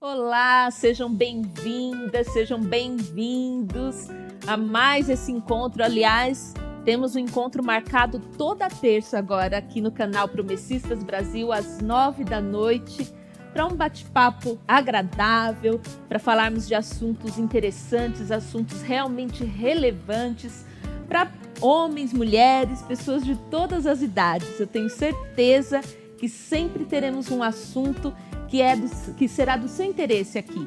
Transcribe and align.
Olá, 0.00 0.70
sejam 0.70 1.12
bem-vindas, 1.12 2.28
sejam 2.28 2.60
bem-vindos 2.60 4.06
a 4.46 4.56
mais 4.56 5.08
esse 5.08 5.32
encontro. 5.32 5.82
Aliás, 5.82 6.54
temos 6.84 7.16
um 7.16 7.18
encontro 7.18 7.64
marcado 7.64 8.20
toda 8.20 8.68
terça 8.68 9.18
agora 9.18 9.58
aqui 9.58 9.80
no 9.80 9.90
canal 9.90 10.28
Promessistas 10.28 11.02
Brasil, 11.02 11.50
às 11.50 11.80
nove 11.80 12.22
da 12.22 12.40
noite, 12.40 13.12
para 13.52 13.66
um 13.66 13.74
bate-papo 13.74 14.56
agradável, 14.68 15.80
para 16.08 16.20
falarmos 16.20 16.68
de 16.68 16.76
assuntos 16.76 17.36
interessantes, 17.36 18.30
assuntos 18.30 18.82
realmente 18.82 19.44
relevantes 19.44 20.64
para 21.08 21.28
homens, 21.60 22.12
mulheres, 22.12 22.82
pessoas 22.82 23.24
de 23.24 23.34
todas 23.50 23.84
as 23.84 24.00
idades. 24.00 24.60
Eu 24.60 24.66
tenho 24.68 24.88
certeza 24.88 25.80
que 26.18 26.28
sempre 26.28 26.84
teremos 26.84 27.32
um 27.32 27.42
assunto 27.42 28.14
que, 28.48 28.62
é 28.62 28.74
do, 28.74 29.14
que 29.14 29.28
será 29.28 29.56
do 29.56 29.68
seu 29.68 29.84
interesse 29.84 30.38
aqui. 30.38 30.66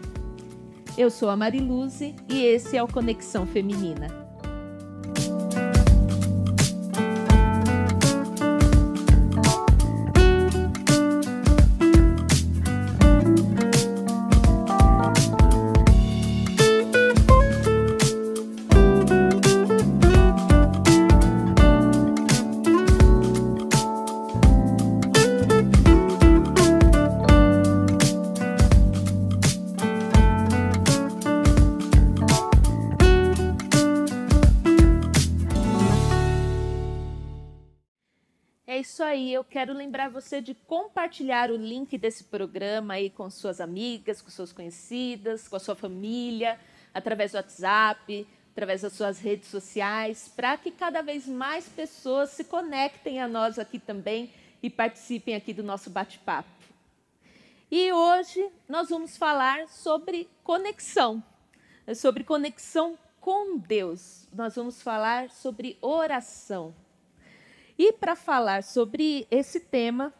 Eu 0.98 1.10
sou 1.10 1.30
a 1.30 1.38
Mariluze 1.38 2.16
e 2.30 2.46
esse 2.46 2.78
é 2.78 2.84
o 2.84 2.88
Conexão 2.88 3.46
Feminina. 3.46 4.31
Aí, 39.12 39.34
eu 39.34 39.44
quero 39.44 39.74
lembrar 39.74 40.10
você 40.10 40.42
de 40.42 40.54
compartilhar 40.54 41.52
o 41.52 41.58
link 41.58 41.98
desse 41.98 42.24
programa 42.24 42.94
aí 42.94 43.10
com 43.10 43.30
suas 43.30 43.60
amigas, 43.60 44.22
com 44.22 44.30
suas 44.30 44.54
conhecidas, 44.54 45.48
com 45.48 45.58
a 45.58 45.60
sua 45.60 45.76
família, 45.76 46.58
através 46.94 47.32
do 47.32 47.36
WhatsApp, 47.36 48.28
através 48.52 48.82
das 48.82 48.94
suas 48.94 49.20
redes 49.20 49.50
sociais, 49.50 50.32
para 50.34 50.58
que 50.58 50.72
cada 50.72 51.02
vez 51.02 51.28
mais 51.28 51.68
pessoas 51.68 52.30
se 52.30 52.46
conectem 52.46 53.22
a 53.22 53.28
nós 53.28 53.60
aqui 53.60 53.80
também 53.80 54.32
e 54.64 54.70
participem 54.70 55.36
aqui 55.36 55.54
do 55.54 55.64
nosso 55.64 55.90
bate-papo. 55.90 56.50
E 57.70 57.92
hoje 57.92 58.50
nós 58.68 58.90
vamos 58.90 59.18
falar 59.18 59.68
sobre 59.68 60.30
conexão, 60.44 61.22
sobre 61.96 62.24
conexão 62.24 62.98
com 63.20 63.58
Deus. 63.58 64.28
Nós 64.34 64.56
vamos 64.56 64.82
falar 64.82 65.30
sobre 65.30 65.78
oração. 65.82 66.74
E 67.84 67.92
para 67.94 68.16
falar 68.16 68.62
sobre 68.62 69.26
esse 69.32 69.60
tema, 69.60 70.14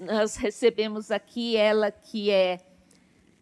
nós 0.00 0.34
recebemos 0.36 1.10
aqui 1.10 1.54
ela 1.58 1.90
que 1.90 2.30
é 2.30 2.58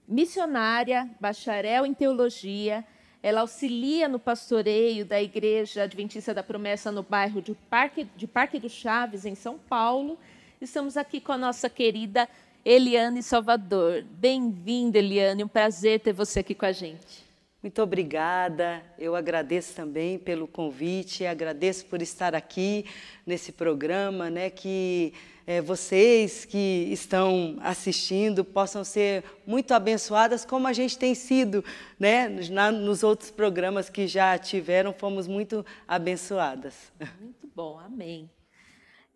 missionária, 0.09 1.09
bacharel 1.21 1.87
em 1.87 1.95
teologia, 1.95 2.85
ela 3.23 3.43
auxilia 3.43 4.09
no 4.09 4.19
pastoreio 4.19 5.07
da 5.07 5.23
Igreja 5.23 5.85
Adventista 5.85 6.35
da 6.35 6.43
Promessa 6.43 6.91
no 6.91 7.05
bairro 7.05 7.41
de 7.41 7.55
Parque, 7.55 8.09
de 8.17 8.27
Parque 8.27 8.59
do 8.59 8.69
Chaves, 8.69 9.25
em 9.25 9.37
São 9.37 9.57
Paulo. 9.57 10.19
Estamos 10.61 10.97
aqui 10.97 11.21
com 11.21 11.31
a 11.31 11.39
nossa 11.39 11.71
querida 11.71 12.29
Eliane 12.65 13.23
Salvador. 13.23 14.03
Bem-vinda, 14.03 14.99
Eliane, 14.99 15.45
um 15.45 15.49
prazer 15.49 16.01
ter 16.01 16.13
você 16.13 16.41
aqui 16.41 16.57
com 16.57 16.67
a 16.67 16.73
gente. 16.73 17.26
Muito 17.67 17.83
obrigada. 17.83 18.81
Eu 18.97 19.17
agradeço 19.17 19.75
também 19.75 20.21
pelo 20.21 20.47
convite, 20.47 21.27
agradeço 21.27 21.85
por 21.87 22.01
estar 22.01 22.33
aqui 22.33 22.85
nesse 23.27 23.51
programa, 23.51 24.31
né, 24.31 24.51
que 24.51 25.13
é, 25.45 25.61
vocês 25.61 26.45
que 26.45 26.87
estão 26.93 27.57
assistindo 27.61 28.45
possam 28.45 28.85
ser 28.85 29.25
muito 29.45 29.75
abençoadas, 29.75 30.45
como 30.45 30.69
a 30.69 30.73
gente 30.73 30.97
tem 30.97 31.13
sido, 31.13 31.65
né, 31.99 32.29
na, 32.53 32.71
nos 32.71 33.03
outros 33.03 33.33
programas 33.33 33.91
que 33.91 34.07
já 34.07 34.39
tiveram, 34.39 34.93
fomos 34.93 35.27
muito 35.27 35.67
abençoadas. 35.89 36.93
Muito 37.19 37.51
bom, 37.53 37.81
amém. 37.81 38.31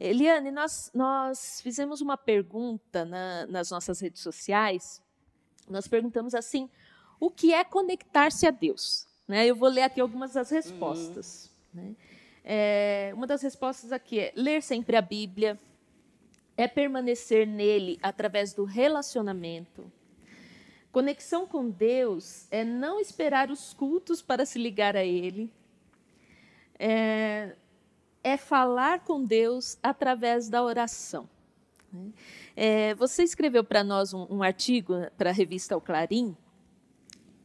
Eliane, 0.01 0.51
nós, 0.51 0.91
nós 0.93 1.61
fizemos 1.63 2.01
uma 2.01 2.17
pergunta 2.17 3.05
na, 3.05 3.47
nas 3.47 3.71
nossas 3.71 4.01
redes 4.01 4.21
sociais. 4.21 5.01
Nós 5.69 5.87
perguntamos 5.87 6.35
assim: 6.35 6.69
o 7.21 7.31
que 7.31 7.53
é 7.53 7.63
conectar-se 7.63 8.47
a 8.47 8.51
Deus? 8.51 9.07
Né? 9.29 9.47
Eu 9.47 9.55
vou 9.55 9.69
ler 9.69 9.83
aqui 9.83 10.01
algumas 10.01 10.33
das 10.33 10.51
respostas. 10.51 11.51
Uhum. 11.75 11.83
Né? 11.83 11.97
É, 12.43 13.13
uma 13.15 13.27
das 13.27 13.43
respostas 13.43 13.93
aqui 13.93 14.19
é 14.19 14.33
ler 14.35 14.63
sempre 14.63 14.97
a 14.97 15.03
Bíblia, 15.03 15.59
é 16.57 16.67
permanecer 16.67 17.47
nele 17.47 17.99
através 18.03 18.55
do 18.55 18.65
relacionamento. 18.65 19.93
Conexão 20.91 21.47
com 21.47 21.71
Deus 21.71 22.47
é 22.51 22.65
não 22.65 22.99
esperar 22.99 23.51
os 23.51 23.73
cultos 23.73 24.21
para 24.21 24.45
se 24.45 24.59
ligar 24.59 24.97
a 24.97 25.05
Ele. 25.05 25.53
É, 26.79 27.55
é 28.25 28.37
falar 28.37 29.01
com 29.05 29.23
Deus 29.23 29.79
através 29.83 30.49
da 30.49 30.63
oração. 30.63 31.29
Né? 31.93 32.11
É, 32.57 32.95
você 32.95 33.23
escreveu 33.23 33.63
para 33.63 33.85
nós 33.85 34.13
um, 34.13 34.27
um 34.29 34.43
artigo 34.43 34.95
para 35.17 35.31
a 35.31 35.33
revista 35.33 35.77
O 35.77 35.81
Clarim, 35.81 36.37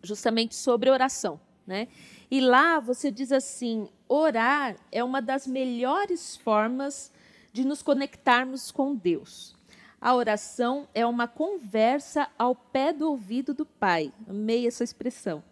justamente 0.06 0.56
sobre 0.56 0.90
oração, 0.90 1.40
né? 1.66 1.88
E 2.30 2.40
lá 2.40 2.80
você 2.80 3.12
diz 3.12 3.32
assim: 3.32 3.90
orar 4.08 4.76
é 4.92 5.04
uma 5.04 5.22
das 5.22 5.48
melhores 5.48 6.36
formas 6.38 7.12
de 7.52 7.66
nos 7.66 7.82
conectarmos 7.82 8.72
com 8.72 8.96
Deus. 8.96 9.56
A 10.00 10.14
oração 10.14 10.88
é 10.94 11.06
uma 11.06 11.28
conversa 11.28 12.30
ao 12.38 12.56
pé 12.56 12.94
do 12.94 13.10
ouvido 13.10 13.54
do 13.54 13.66
Pai. 13.66 14.14
Amei 14.28 14.68
essa 14.68 14.84
expressão. 14.84 15.44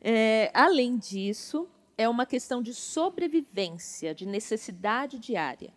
É, 0.00 0.50
além 0.52 0.96
disso, 0.96 1.68
é 1.96 2.08
uma 2.08 2.26
questão 2.26 2.62
de 2.62 2.74
sobrevivência, 2.74 4.14
de 4.14 4.26
necessidade 4.26 5.18
diária. 5.18 5.72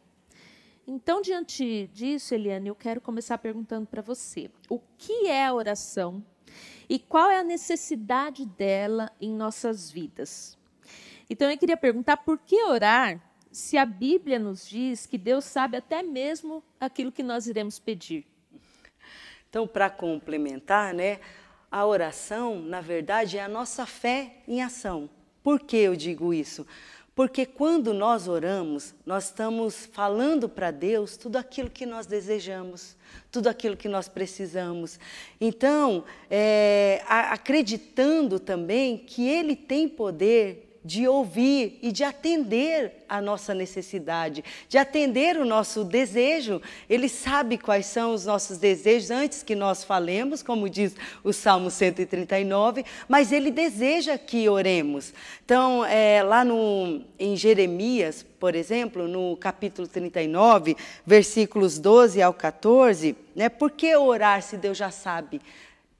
Então, 0.87 1.21
diante 1.21 1.87
disso, 1.93 2.33
Eliane, 2.33 2.69
eu 2.69 2.75
quero 2.75 3.01
começar 3.01 3.37
perguntando 3.37 3.85
para 3.85 4.01
você: 4.01 4.49
o 4.69 4.79
que 4.97 5.27
é 5.27 5.45
a 5.45 5.53
oração 5.53 6.23
e 6.89 6.97
qual 6.97 7.29
é 7.29 7.39
a 7.39 7.43
necessidade 7.43 8.45
dela 8.45 9.11
em 9.19 9.33
nossas 9.33 9.91
vidas. 9.91 10.57
Então 11.29 11.49
eu 11.51 11.57
queria 11.57 11.77
perguntar 11.77 12.17
por 12.17 12.37
que 12.37 12.63
orar 12.63 13.21
se 13.51 13.77
a 13.77 13.85
Bíblia 13.85 14.37
nos 14.39 14.67
diz 14.67 15.05
que 15.05 15.17
Deus 15.17 15.43
sabe 15.45 15.77
até 15.77 16.03
mesmo 16.03 16.63
aquilo 16.79 17.11
que 17.11 17.23
nós 17.23 17.47
iremos 17.47 17.79
pedir. 17.79 18.25
Então, 19.49 19.67
para 19.67 19.89
complementar, 19.89 20.93
né, 20.93 21.19
a 21.71 21.85
oração, 21.85 22.59
na 22.59 22.81
verdade, 22.81 23.37
é 23.37 23.43
a 23.43 23.47
nossa 23.47 23.85
fé 23.85 24.35
em 24.47 24.61
ação. 24.61 25.09
Por 25.41 25.59
que 25.59 25.77
eu 25.77 25.95
digo 25.95 26.33
isso? 26.33 26.67
Porque 27.17 27.47
quando 27.47 27.95
nós 27.95 28.27
oramos, 28.27 28.93
nós 29.03 29.23
estamos 29.23 29.87
falando 29.91 30.47
para 30.47 30.69
Deus 30.69 31.17
tudo 31.17 31.37
aquilo 31.37 31.67
que 31.67 31.83
nós 31.83 32.05
desejamos, 32.05 32.95
tudo 33.31 33.47
aquilo 33.47 33.75
que 33.75 33.89
nós 33.89 34.07
precisamos. 34.07 34.99
Então, 35.41 36.03
é, 36.29 37.01
acreditando 37.07 38.39
também 38.39 38.99
que 38.99 39.27
Ele 39.27 39.55
tem 39.55 39.89
poder 39.89 40.66
de 40.83 41.07
ouvir 41.07 41.79
e 41.81 41.91
de 41.91 42.03
atender 42.03 43.05
a 43.09 43.21
nossa 43.21 43.53
necessidade, 43.53 44.43
de 44.67 44.77
atender 44.77 45.37
o 45.37 45.45
nosso 45.45 45.83
desejo. 45.83 46.61
Ele 46.89 47.09
sabe 47.09 47.57
quais 47.57 47.85
são 47.85 48.13
os 48.13 48.25
nossos 48.25 48.57
desejos 48.57 49.11
antes 49.11 49.43
que 49.43 49.55
nós 49.55 49.83
falemos, 49.83 50.41
como 50.41 50.69
diz 50.69 50.95
o 51.23 51.33
Salmo 51.33 51.69
139, 51.69 52.85
mas 53.07 53.31
ele 53.31 53.51
deseja 53.51 54.17
que 54.17 54.47
oremos. 54.47 55.13
Então, 55.43 55.83
é, 55.85 56.23
lá 56.23 56.43
no, 56.43 57.01
em 57.19 57.35
Jeremias, 57.35 58.25
por 58.39 58.55
exemplo, 58.55 59.07
no 59.07 59.35
capítulo 59.37 59.87
39, 59.87 60.75
versículos 61.05 61.79
12 61.79 62.21
ao 62.21 62.33
14, 62.33 63.15
né, 63.35 63.49
por 63.49 63.71
que 63.71 63.95
orar 63.95 64.41
se 64.41 64.57
Deus 64.57 64.77
já 64.77 64.91
sabe 64.91 65.41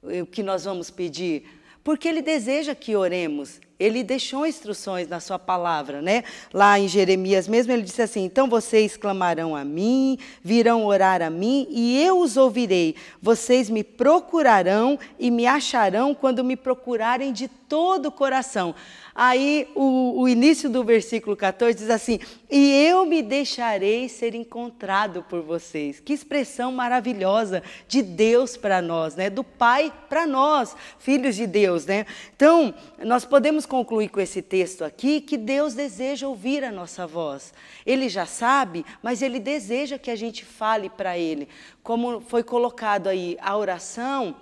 o 0.02 0.26
que 0.26 0.42
nós 0.42 0.64
vamos 0.64 0.90
pedir? 0.90 1.44
Porque 1.82 2.08
Ele 2.08 2.22
deseja 2.22 2.74
que 2.74 2.94
oremos 2.94 3.60
ele 3.78 4.02
deixou 4.02 4.44
instruções 4.46 5.08
na 5.08 5.20
sua 5.20 5.38
palavra, 5.38 6.02
né? 6.02 6.24
Lá 6.52 6.78
em 6.78 6.88
Jeremias 6.88 7.46
mesmo, 7.46 7.72
ele 7.72 7.82
disse 7.82 8.02
assim: 8.02 8.24
Então 8.24 8.48
vocês 8.48 8.96
clamarão 8.96 9.54
a 9.54 9.64
mim, 9.64 10.18
virão 10.42 10.84
orar 10.84 11.22
a 11.22 11.30
mim, 11.30 11.66
e 11.70 12.02
eu 12.02 12.18
os 12.20 12.36
ouvirei. 12.36 12.96
Vocês 13.22 13.70
me 13.70 13.84
procurarão 13.84 14.98
e 15.18 15.30
me 15.30 15.46
acharão 15.46 16.14
quando 16.14 16.42
me 16.42 16.56
procurarem 16.56 17.32
de 17.32 17.46
todo 17.46 18.06
o 18.06 18.12
coração. 18.12 18.74
Aí 19.20 19.68
o, 19.74 20.20
o 20.20 20.28
início 20.28 20.70
do 20.70 20.84
versículo 20.84 21.36
14 21.36 21.76
diz 21.76 21.90
assim: 21.90 22.20
E 22.48 22.72
eu 22.86 23.04
me 23.04 23.20
deixarei 23.20 24.08
ser 24.08 24.32
encontrado 24.32 25.24
por 25.24 25.42
vocês. 25.42 25.98
Que 25.98 26.12
expressão 26.12 26.70
maravilhosa 26.70 27.60
de 27.88 28.00
Deus 28.00 28.56
para 28.56 28.80
nós, 28.80 29.16
né? 29.16 29.28
Do 29.28 29.42
Pai 29.42 29.92
para 30.08 30.24
nós, 30.24 30.76
filhos 31.00 31.34
de 31.34 31.48
Deus, 31.48 31.84
né? 31.84 32.06
Então, 32.36 32.72
nós 33.04 33.24
podemos 33.24 33.66
concluir 33.66 34.08
com 34.08 34.20
esse 34.20 34.40
texto 34.40 34.84
aqui 34.84 35.20
que 35.20 35.36
Deus 35.36 35.74
deseja 35.74 36.28
ouvir 36.28 36.62
a 36.62 36.70
nossa 36.70 37.04
voz. 37.04 37.52
Ele 37.84 38.08
já 38.08 38.24
sabe, 38.24 38.86
mas 39.02 39.20
ele 39.20 39.40
deseja 39.40 39.98
que 39.98 40.12
a 40.12 40.16
gente 40.16 40.44
fale 40.44 40.88
para 40.88 41.18
ele. 41.18 41.48
Como 41.82 42.20
foi 42.20 42.44
colocado 42.44 43.08
aí, 43.08 43.36
a 43.40 43.56
oração 43.56 44.36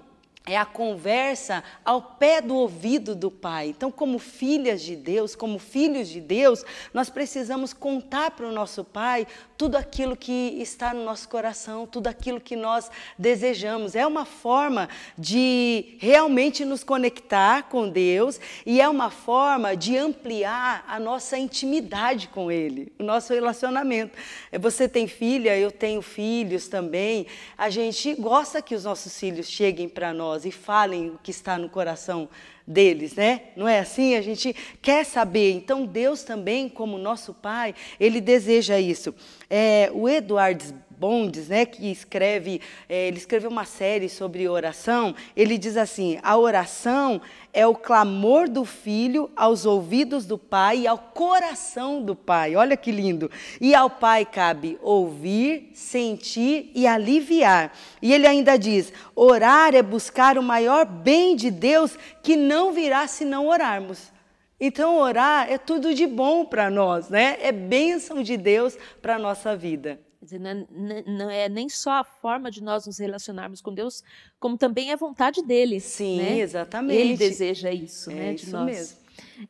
é 0.47 0.57
a 0.57 0.65
conversa 0.65 1.65
ao 1.85 2.01
pé 2.01 2.41
do 2.41 2.55
ouvido 2.55 3.17
do 3.17 3.33
Pai. 3.33 3.67
Então, 3.69 3.91
como 3.91 4.17
filhas 4.21 4.81
de 4.81 4.95
Deus, 4.95 5.35
como 5.35 5.59
filhos 5.59 6.09
de 6.09 6.21
Deus, 6.21 6.65
nós 6.95 7.11
precisamos 7.11 7.73
contar 7.73 8.31
para 8.31 8.47
o 8.47 8.53
nosso 8.53 8.85
Pai 8.85 9.27
tudo 9.59 9.77
aquilo 9.77 10.17
que 10.17 10.57
está 10.61 10.95
no 10.95 11.03
nosso 11.03 11.29
coração, 11.29 11.85
tudo 11.85 12.07
aquilo 12.07 12.41
que 12.41 12.55
nós 12.55 12.89
desejamos. 13.19 13.97
É 13.97 14.07
uma 14.07 14.25
forma 14.25 14.89
de 15.19 15.97
realmente 15.99 16.65
nos 16.65 16.85
conectar 16.85 17.65
com 17.65 17.89
Deus 17.89 18.39
e 18.65 18.81
é 18.81 18.89
uma 18.89 19.11
forma 19.11 19.77
de 19.77 19.99
ampliar 19.99 20.85
a 20.87 21.01
nossa 21.01 21.37
intimidade 21.37 22.29
com 22.29 22.53
Ele, 22.53 22.93
o 23.01 23.03
nosso 23.03 23.33
relacionamento. 23.35 24.17
Você 24.61 24.89
tem 24.89 25.09
filha, 25.09 25.59
eu 25.59 25.73
tenho 25.73 26.03
filhos 26.03 26.69
também. 26.69 27.27
A 27.59 27.69
gente 27.69 28.15
gosta 28.15 28.63
que 28.63 28.77
os 28.77 28.85
nossos 28.85 29.19
filhos 29.19 29.51
cheguem 29.51 29.89
para 29.89 30.13
nós 30.13 30.36
nós 30.37 30.45
e 30.45 30.53
falem 30.53 31.11
o 31.11 31.19
que 31.23 31.31
está 31.31 31.57
no 31.57 31.69
coração 31.69 32.29
deles, 32.67 33.15
né? 33.15 33.43
Não 33.57 33.67
é 33.67 33.79
assim? 33.79 34.15
A 34.17 34.21
gente 34.21 34.55
quer 34.83 35.05
saber. 35.05 35.53
Então, 35.53 35.87
Deus 35.87 36.23
também, 36.23 36.69
como 36.69 36.99
nosso 36.99 37.33
Pai, 37.33 37.75
Ele 37.99 38.21
deseja 38.21 38.79
isso. 38.79 39.15
É, 39.49 39.91
o 39.95 40.09
Eduardo 40.09 40.65
Bondes, 40.99 41.49
né, 41.49 41.67
que 41.67 41.91
escreve, 41.91 42.61
é, 42.89 43.09
ele 43.09 43.19
escreveu 43.19 43.51
uma 43.51 43.65
série 43.65 44.09
sobre 44.09 44.49
oração, 44.49 45.15
ele 45.37 45.59
diz 45.59 45.77
assim: 45.77 46.19
a 46.23 46.37
oração 46.37 47.21
é 47.53 47.67
o 47.67 47.75
clamor 47.75 48.49
do 48.49 48.65
filho 48.65 49.31
aos 49.35 49.65
ouvidos 49.65 50.27
do 50.27 50.37
pai 50.37 50.81
e 50.81 50.87
ao 50.87 50.99
coração 50.99 52.03
do 52.03 52.15
pai. 52.15 52.55
Olha 52.55 52.77
que 52.77 52.91
lindo. 52.91 53.31
E 53.61 53.75
ao 53.75 53.89
pai 53.89 54.25
cabe 54.25 54.79
ouvir, 54.83 55.71
sentir 55.75 56.71
e 56.75 56.87
aliviar. 56.87 57.73
E 58.01 58.13
ele 58.13 58.27
ainda 58.27 58.59
diz: 58.59 58.93
orar 59.15 59.75
é 59.75 59.83
buscar 59.83 60.37
o 60.37 60.43
maior 60.43 60.85
bem 60.85 61.35
de 61.37 61.51
Deus 61.51 61.99
que 62.23 62.37
não 62.37 62.73
virá 62.73 63.07
se 63.07 63.25
não 63.25 63.47
orarmos. 63.47 64.13
Então, 64.59 64.99
orar 64.99 65.51
é 65.51 65.59
tudo 65.59 65.95
de 65.95 66.07
bom 66.07 66.45
para 66.45 66.71
nós, 66.71 67.11
né? 67.11 67.37
É 67.41 67.53
bênção 67.53 68.23
de 68.23 68.37
Deus 68.39 68.77
para 69.03 69.17
a 69.17 69.19
nossa 69.19 69.55
vida. 69.55 70.01
Não 70.33 70.51
é, 70.51 71.03
não 71.07 71.31
é, 71.31 71.49
nem 71.49 71.69
só 71.69 71.93
a 71.93 72.05
forma 72.05 72.51
de 72.51 72.63
nós 72.63 72.87
nos 72.87 72.99
relacionarmos 72.99 73.61
com 73.61 73.73
Deus, 73.73 74.03
como 74.39 74.57
também 74.57 74.93
a 74.93 74.97
vontade 74.97 75.43
dele. 75.43 75.81
Sim, 75.81 76.19
né? 76.19 76.39
exatamente. 76.39 77.01
Ele 77.01 77.17
deseja 77.17 77.71
isso, 77.71 78.11
é 78.11 78.15
né, 78.15 78.35
isso 78.35 78.47
de 78.47 78.53
nós. 78.53 78.67
Mesmo. 78.67 78.99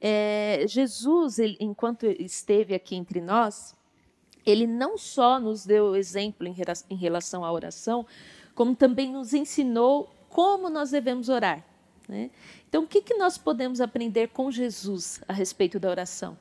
É, 0.00 0.64
Jesus, 0.68 1.38
ele, 1.38 1.56
enquanto 1.60 2.06
esteve 2.06 2.74
aqui 2.74 2.94
entre 2.94 3.20
nós, 3.20 3.74
ele 4.44 4.66
não 4.66 4.96
só 4.96 5.40
nos 5.40 5.66
deu 5.66 5.96
exemplo 5.96 6.46
em, 6.46 6.54
em 6.90 6.96
relação 6.96 7.44
à 7.44 7.52
oração, 7.52 8.06
como 8.54 8.74
também 8.74 9.12
nos 9.12 9.34
ensinou 9.34 10.10
como 10.28 10.70
nós 10.70 10.90
devemos 10.90 11.28
orar. 11.28 11.64
Né? 12.08 12.30
Então, 12.68 12.84
o 12.84 12.86
que, 12.86 13.00
que 13.00 13.14
nós 13.14 13.36
podemos 13.36 13.80
aprender 13.80 14.28
com 14.28 14.50
Jesus 14.50 15.20
a 15.26 15.32
respeito 15.32 15.80
da 15.80 15.90
oração? 15.90 16.36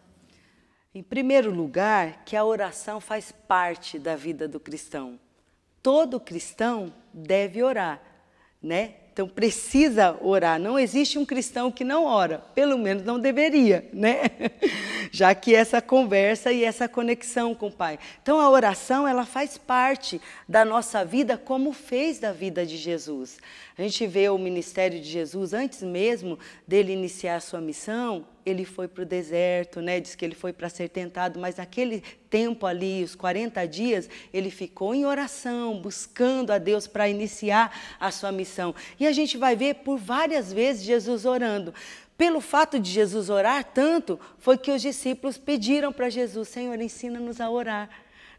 Em 0.95 1.03
primeiro 1.03 1.51
lugar, 1.51 2.23
que 2.23 2.37
a 2.37 2.45
oração 2.45 3.01
faz 3.01 3.29
parte 3.29 3.99
da 3.99 4.15
vida 4.15 4.47
do 4.47 4.61
cristão. 4.61 5.19
Todo 5.83 6.21
cristão 6.21 6.93
deve 7.13 7.61
orar, 7.61 8.01
né? 8.63 8.93
Então 9.11 9.27
precisa 9.27 10.17
orar. 10.21 10.57
Não 10.57 10.79
existe 10.79 11.19
um 11.19 11.25
cristão 11.25 11.69
que 11.69 11.83
não 11.83 12.05
ora, 12.05 12.37
pelo 12.55 12.77
menos 12.77 13.03
não 13.03 13.19
deveria, 13.19 13.89
né? 13.91 14.21
Já 15.15 15.33
que 15.33 15.55
essa 15.55 15.81
conversa 15.81 16.51
e 16.51 16.65
essa 16.65 16.89
conexão 16.89 17.55
com 17.55 17.67
o 17.67 17.71
Pai. 17.71 17.97
Então 18.21 18.37
a 18.37 18.49
oração, 18.49 19.07
ela 19.07 19.25
faz 19.25 19.57
parte 19.57 20.19
da 20.45 20.65
nossa 20.65 21.05
vida 21.05 21.37
como 21.37 21.71
fez 21.71 22.19
da 22.19 22.33
vida 22.33 22.65
de 22.65 22.75
Jesus. 22.75 23.37
A 23.77 23.81
gente 23.81 24.05
vê 24.05 24.27
o 24.27 24.37
ministério 24.37 24.99
de 24.99 25.09
Jesus 25.09 25.53
antes 25.53 25.81
mesmo 25.83 26.37
dele 26.67 26.91
iniciar 26.91 27.37
a 27.37 27.39
sua 27.39 27.61
missão, 27.61 28.25
ele 28.45 28.63
foi 28.63 28.87
para 28.87 29.01
o 29.01 29.05
deserto, 29.05 29.81
né? 29.81 29.99
Diz 29.99 30.13
que 30.13 30.23
ele 30.23 30.35
foi 30.35 30.53
para 30.53 30.69
ser 30.69 30.87
tentado, 30.89 31.39
mas 31.39 31.55
naquele 31.55 32.03
tempo 32.29 32.65
ali, 32.67 33.03
os 33.03 33.15
40 33.15 33.65
dias, 33.65 34.07
ele 34.31 34.51
ficou 34.51 34.93
em 34.93 35.05
oração, 35.05 35.81
buscando 35.81 36.51
a 36.51 36.57
Deus 36.59 36.85
para 36.85 37.09
iniciar 37.09 37.75
a 37.99 38.11
sua 38.11 38.31
missão. 38.31 38.75
E 38.99 39.07
a 39.07 39.11
gente 39.11 39.37
vai 39.37 39.55
ver 39.55 39.75
por 39.75 39.97
várias 39.97 40.53
vezes 40.53 40.83
Jesus 40.83 41.25
orando. 41.25 41.73
Pelo 42.17 42.39
fato 42.39 42.79
de 42.79 42.89
Jesus 42.89 43.29
orar 43.29 43.63
tanto, 43.63 44.19
foi 44.37 44.57
que 44.57 44.71
os 44.71 44.81
discípulos 44.81 45.37
pediram 45.37 45.91
para 45.91 46.09
Jesus: 46.09 46.47
Senhor, 46.47 46.79
ensina-nos 46.79 47.41
a 47.41 47.49
orar. 47.49 47.89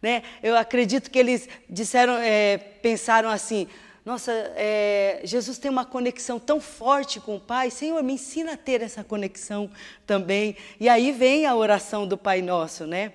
Né? 0.00 0.22
Eu 0.42 0.56
acredito 0.56 1.10
que 1.10 1.18
eles 1.18 1.48
disseram, 1.68 2.14
é, 2.18 2.56
pensaram 2.56 3.28
assim: 3.28 3.68
nossa, 4.06 4.30
é, 4.54 5.20
Jesus 5.24 5.58
tem 5.58 5.68
uma 5.68 5.84
conexão 5.84 6.38
tão 6.38 6.60
forte 6.60 7.18
com 7.18 7.34
o 7.34 7.40
Pai. 7.40 7.70
Senhor, 7.70 8.00
me 8.04 8.12
ensina 8.12 8.52
a 8.52 8.56
ter 8.56 8.80
essa 8.80 9.02
conexão 9.02 9.68
também. 10.06 10.56
E 10.78 10.88
aí 10.88 11.10
vem 11.10 11.44
a 11.44 11.56
oração 11.56 12.06
do 12.06 12.16
Pai 12.16 12.40
Nosso, 12.40 12.86
né? 12.86 13.12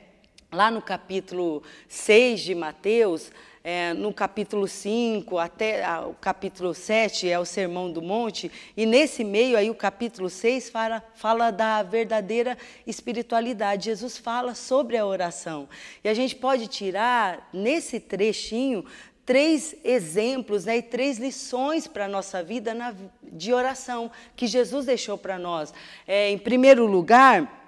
Lá 0.52 0.70
no 0.70 0.82
capítulo 0.82 1.64
6 1.88 2.42
de 2.42 2.54
Mateus, 2.54 3.32
é, 3.64 3.94
no 3.94 4.12
capítulo 4.12 4.68
5 4.68 5.38
até 5.38 5.84
a, 5.84 6.08
o 6.08 6.14
capítulo 6.16 6.74
7 6.74 7.30
é 7.30 7.40
o 7.40 7.46
Sermão 7.46 7.92
do 7.92 8.02
Monte, 8.02 8.52
e 8.76 8.86
nesse 8.86 9.24
meio 9.24 9.56
aí 9.56 9.70
o 9.70 9.76
capítulo 9.76 10.30
6 10.30 10.70
fala, 10.70 11.04
fala 11.14 11.52
da 11.52 11.84
verdadeira 11.84 12.58
espiritualidade. 12.88 13.86
Jesus 13.86 14.18
fala 14.18 14.56
sobre 14.56 14.98
a 14.98 15.06
oração. 15.06 15.70
E 16.04 16.10
a 16.10 16.14
gente 16.14 16.36
pode 16.36 16.68
tirar 16.68 17.50
nesse 17.54 18.00
trechinho 18.00 18.84
três 19.26 19.76
exemplos 19.84 20.66
né, 20.66 20.78
e 20.78 20.82
três 20.82 21.20
lições 21.20 21.86
para 21.88 22.06
a 22.06 22.10
nossa 22.10 22.44
vida 22.44 22.74
na, 22.74 22.94
de 23.22 23.54
oração 23.54 24.12
que 24.36 24.48
Jesus 24.48 24.88
deixou 24.88 25.18
para 25.18 25.38
nós. 25.38 25.74
É, 26.08 26.32
em 26.32 26.38
primeiro 26.38 26.86
lugar, 26.86 27.60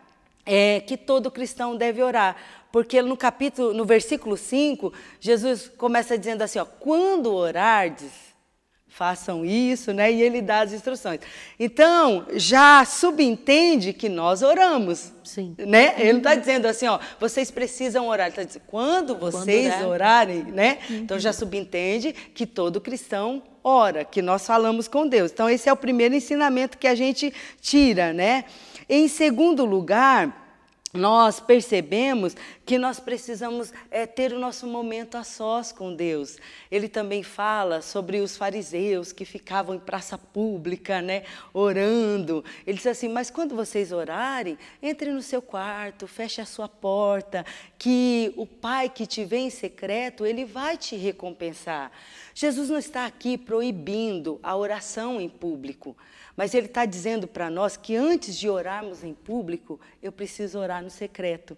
é 0.45 0.81
que 0.81 0.97
todo 0.97 1.31
cristão 1.31 1.75
deve 1.75 2.01
orar. 2.01 2.35
Porque 2.73 3.03
no 3.03 3.15
capítulo, 3.15 3.71
no 3.71 3.85
versículo 3.85 4.35
5, 4.35 4.91
Jesus 5.19 5.71
começa 5.77 6.17
dizendo 6.17 6.41
assim: 6.41 6.57
ó, 6.57 6.65
quando 6.65 7.31
orardes, 7.31 8.09
façam 8.87 9.45
isso, 9.45 9.93
né? 9.93 10.11
E 10.11 10.23
ele 10.23 10.41
dá 10.41 10.61
as 10.61 10.73
instruções. 10.73 11.19
Então, 11.59 12.25
já 12.33 12.83
subentende 12.83 13.93
que 13.93 14.09
nós 14.09 14.41
oramos. 14.41 15.11
Sim. 15.23 15.53
Né? 15.59 15.93
Ele 15.99 16.13
não 16.13 16.17
está 16.17 16.33
dizendo 16.33 16.65
assim, 16.65 16.87
ó, 16.87 16.97
vocês 17.19 17.51
precisam 17.51 18.07
orar. 18.07 18.25
Ele 18.25 18.31
está 18.31 18.43
dizendo, 18.43 18.63
quando 18.65 19.15
vocês 19.15 19.71
quando 19.75 19.89
orarem, 19.89 20.43
né? 20.45 20.79
Uhum. 20.89 20.95
Então 20.97 21.19
já 21.19 21.31
subentende 21.31 22.11
que 22.11 22.47
todo 22.47 22.81
cristão 22.81 23.43
ora, 23.63 24.03
que 24.03 24.19
nós 24.19 24.47
falamos 24.47 24.87
com 24.87 25.07
Deus. 25.07 25.31
Então, 25.31 25.47
esse 25.47 25.69
é 25.69 25.73
o 25.73 25.77
primeiro 25.77 26.15
ensinamento 26.15 26.79
que 26.79 26.87
a 26.87 26.95
gente 26.95 27.31
tira, 27.61 28.11
né? 28.11 28.45
Em 28.89 29.07
segundo 29.07 29.63
lugar, 29.63 30.39
nós 30.93 31.39
percebemos 31.39 32.35
que 32.65 32.77
nós 32.77 32.99
precisamos 32.99 33.73
é, 33.91 34.05
ter 34.05 34.31
o 34.31 34.39
nosso 34.39 34.65
momento 34.65 35.15
a 35.15 35.23
sós 35.23 35.71
com 35.71 35.93
Deus. 35.93 36.37
Ele 36.71 36.87
também 36.87 37.21
fala 37.21 37.81
sobre 37.81 38.19
os 38.19 38.37
fariseus 38.37 39.11
que 39.11 39.25
ficavam 39.25 39.75
em 39.75 39.79
praça 39.79 40.17
pública, 40.17 41.01
né, 41.01 41.23
orando. 41.53 42.43
Ele 42.65 42.77
diz 42.77 42.87
assim: 42.87 43.09
Mas 43.09 43.29
quando 43.29 43.55
vocês 43.55 43.91
orarem, 43.91 44.57
entre 44.81 45.11
no 45.11 45.21
seu 45.21 45.41
quarto, 45.41 46.07
feche 46.07 46.39
a 46.39 46.45
sua 46.45 46.69
porta, 46.69 47.45
que 47.77 48.33
o 48.37 48.45
Pai 48.45 48.89
que 48.89 49.05
te 49.05 49.25
vê 49.25 49.37
em 49.37 49.49
secreto, 49.49 50.25
ele 50.25 50.45
vai 50.45 50.77
te 50.77 50.95
recompensar. 50.95 51.91
Jesus 52.33 52.69
não 52.69 52.77
está 52.77 53.05
aqui 53.05 53.37
proibindo 53.37 54.39
a 54.41 54.55
oração 54.55 55.19
em 55.19 55.29
público. 55.29 55.95
Mas 56.35 56.55
ele 56.55 56.65
está 56.65 56.85
dizendo 56.85 57.27
para 57.27 57.49
nós 57.49 57.77
que 57.77 57.95
antes 57.95 58.35
de 58.37 58.49
orarmos 58.49 59.03
em 59.03 59.13
público, 59.13 59.79
eu 60.01 60.11
preciso 60.11 60.57
orar 60.57 60.81
no 60.81 60.89
secreto. 60.89 61.55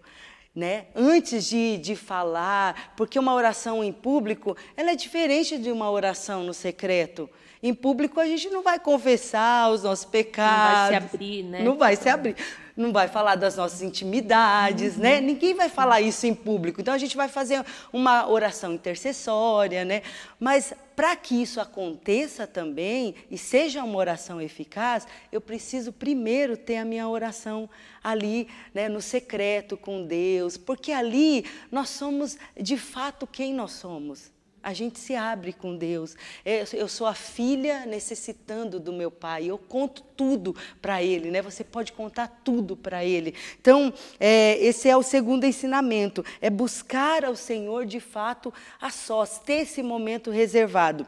Né? 0.55 0.85
Antes 0.95 1.45
de, 1.49 1.77
de 1.77 1.97
falar, 1.97 2.93
porque 2.95 3.19
uma 3.19 3.33
oração 3.33 3.83
em 3.83 3.91
público 3.91 4.55
ela 4.77 4.91
é 4.91 4.95
diferente 4.95 5.57
de 5.57 5.69
uma 5.69 5.91
oração 5.91 6.43
no 6.43 6.53
secreto. 6.53 7.29
Em 7.61 7.73
público 7.73 8.21
a 8.21 8.25
gente 8.25 8.49
não 8.49 8.63
vai 8.63 8.79
confessar 8.79 9.69
os 9.71 9.83
nossos 9.83 10.05
pecados. 10.05 10.55
Não 10.55 10.75
vai 10.75 10.87
se 10.87 10.95
abrir, 10.95 11.43
né? 11.43 11.63
Não 11.63 11.77
vai 11.77 11.95
se 11.97 12.07
abrir. 12.07 12.35
Não 12.75 12.91
vai 12.91 13.07
falar 13.07 13.35
das 13.35 13.55
nossas 13.55 13.81
intimidades, 13.81 14.97
né? 14.97 15.19
Uhum. 15.19 15.25
Ninguém 15.25 15.53
vai 15.53 15.69
falar 15.69 16.01
isso 16.01 16.27
em 16.27 16.35
público. 16.35 16.81
Então 16.81 16.93
a 16.93 16.97
gente 16.97 17.15
vai 17.15 17.29
fazer 17.29 17.63
uma 17.93 18.27
oração 18.27 18.73
intercessória, 18.73 19.85
né? 19.85 20.01
Mas 20.39 20.73
para 20.95 21.15
que 21.15 21.41
isso 21.41 21.59
aconteça 21.59 22.45
também 22.45 23.15
e 23.29 23.37
seja 23.37 23.83
uma 23.83 23.97
oração 23.97 24.41
eficaz, 24.41 25.07
eu 25.31 25.41
preciso 25.41 25.91
primeiro 25.91 26.57
ter 26.57 26.77
a 26.77 26.85
minha 26.85 27.07
oração 27.07 27.69
ali, 28.03 28.47
né, 28.73 28.87
no 28.87 29.01
secreto 29.01 29.75
com 29.75 30.05
Deus, 30.05 30.57
porque 30.57 30.91
ali 30.91 31.45
nós 31.71 31.89
somos 31.89 32.37
de 32.55 32.77
fato 32.77 33.27
quem 33.27 33.53
nós 33.53 33.71
somos 33.71 34.34
a 34.65 34.73
gente 34.73 34.97
se 34.97 35.13
abre 35.13 35.53
com 35.53 35.77
Deus. 35.77 36.15
É, 36.43 36.65
eu 36.73 36.87
sou 36.87 37.05
a 37.05 37.13
filha 37.13 37.85
necessitando 37.85 38.79
do 38.79 38.91
meu 38.91 39.11
pai. 39.11 39.45
Eu 39.45 39.59
conto 39.59 40.01
tudo 40.17 40.55
para 40.81 41.03
ele, 41.03 41.29
né? 41.29 41.39
Você 41.43 41.63
pode 41.63 41.93
contar 41.93 42.41
tudo 42.43 42.75
para 42.75 43.05
ele. 43.05 43.35
Então, 43.61 43.93
é, 44.19 44.57
esse 44.57 44.89
é 44.89 44.97
o 44.97 45.03
segundo 45.03 45.45
ensinamento: 45.45 46.25
é 46.41 46.49
buscar 46.49 47.23
ao 47.23 47.35
Senhor 47.35 47.85
de 47.85 47.99
fato 47.99 48.51
a 48.81 48.89
sós, 48.89 49.37
ter 49.37 49.61
esse 49.61 49.83
momento 49.83 50.31
reservado. 50.31 51.05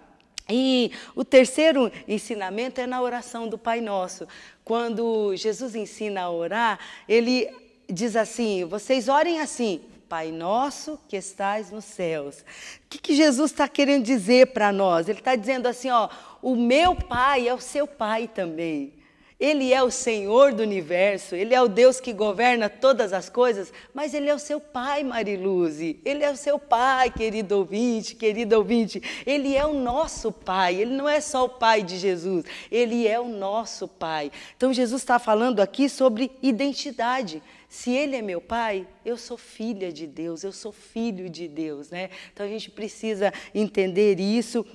E 0.48 0.92
o 1.16 1.26
terceiro 1.26 1.92
ensinamento 2.08 2.80
é 2.80 2.86
na 2.86 3.02
oração 3.02 3.50
do 3.50 3.58
Pai 3.58 3.82
Nosso. 3.82 4.28
Quando 4.64 5.36
Jesus 5.36 5.74
ensina 5.74 6.22
a 6.22 6.30
orar, 6.30 6.80
ele 7.10 7.50
diz 7.90 8.16
assim: 8.16 8.66
vocês 8.66 9.08
orem 9.08 9.40
assim. 9.42 9.82
Pai 10.08 10.32
nosso 10.32 11.00
que 11.08 11.18
estás 11.18 11.70
nos 11.70 11.86
céus. 11.86 12.40
O 12.40 12.90
que, 12.90 12.98
que 12.98 13.16
Jesus 13.16 13.52
está 13.52 13.68
querendo 13.68 14.04
dizer 14.04 14.48
para 14.48 14.72
nós? 14.72 15.10
Ele 15.10 15.20
está 15.20 15.36
dizendo 15.36 15.68
assim: 15.68 15.90
ó, 15.90 16.10
o 16.42 16.56
meu 16.56 16.96
Pai 16.96 17.48
é 17.48 17.54
o 17.54 17.60
seu 17.60 17.86
Pai 17.86 18.28
também. 18.28 18.94
Ele 19.40 19.72
é 19.72 19.84
o 19.84 19.92
Senhor 19.92 20.52
do 20.52 20.64
universo, 20.64 21.36
Ele 21.36 21.54
é 21.54 21.62
o 21.62 21.68
Deus 21.68 22.00
que 22.00 22.12
governa 22.12 22.70
todas 22.70 23.14
as 23.14 23.30
coisas, 23.30 23.72
mas 23.94 24.16
Ele 24.16 24.28
é 24.28 24.34
o 24.34 24.40
seu 24.40 24.60
Pai, 24.60 25.04
Mariluze. 25.04 26.00
Ele 26.04 26.24
é 26.24 26.32
o 26.32 26.36
seu 26.36 26.58
Pai, 26.58 27.12
querido 27.12 27.56
ouvinte, 27.60 28.16
querido 28.16 28.58
ouvinte. 28.58 29.00
Ele 29.28 29.56
é 29.56 29.64
o 29.64 29.74
nosso 29.74 30.32
Pai, 30.32 30.76
Ele 30.82 30.96
não 30.96 31.08
é 31.08 31.22
só 31.22 31.46
o 31.46 31.50
Pai 31.50 31.84
de 31.84 32.00
Jesus, 32.00 32.46
Ele 32.72 33.08
é 33.08 33.20
o 33.20 33.28
nosso 33.28 33.88
Pai. 33.88 34.32
Então 34.56 34.74
Jesus 34.74 35.04
está 35.04 35.20
falando 35.20 35.60
aqui 35.60 35.88
sobre 35.88 36.32
identidade. 36.42 37.44
Se 37.68 37.92
Ele 37.92 38.16
é 38.16 38.22
meu 38.22 38.40
Pai, 38.40 38.88
eu 39.04 39.18
sou 39.18 39.38
filha 39.38 39.92
de 39.92 40.08
Deus, 40.08 40.44
eu 40.44 40.52
sou 40.52 40.72
filho 40.72 41.30
de 41.30 41.48
Deus, 41.48 41.90
né? 41.90 42.10
Então 42.32 42.46
a 42.46 42.50
gente 42.50 42.72
precisa 42.72 43.34
entender 43.54 44.20
isso. 44.20 44.66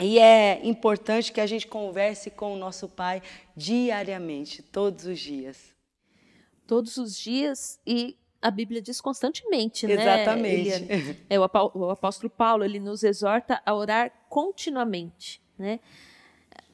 E 0.00 0.18
é 0.18 0.60
importante 0.66 1.32
que 1.32 1.40
a 1.40 1.46
gente 1.46 1.66
converse 1.66 2.30
com 2.30 2.52
o 2.52 2.56
nosso 2.56 2.88
Pai 2.88 3.22
diariamente, 3.56 4.62
todos 4.62 5.06
os 5.06 5.20
dias. 5.20 5.72
Todos 6.66 6.96
os 6.96 7.16
dias 7.16 7.78
e 7.86 8.16
a 8.40 8.50
Bíblia 8.50 8.82
diz 8.82 9.00
constantemente, 9.00 9.86
né? 9.86 9.94
Exatamente. 9.94 11.24
é, 11.30 11.38
o 11.38 11.90
apóstolo 11.90 12.28
Paulo 12.28 12.64
ele 12.64 12.80
nos 12.80 13.04
exorta 13.04 13.62
a 13.64 13.72
orar 13.72 14.12
continuamente, 14.28 15.40
né? 15.56 15.78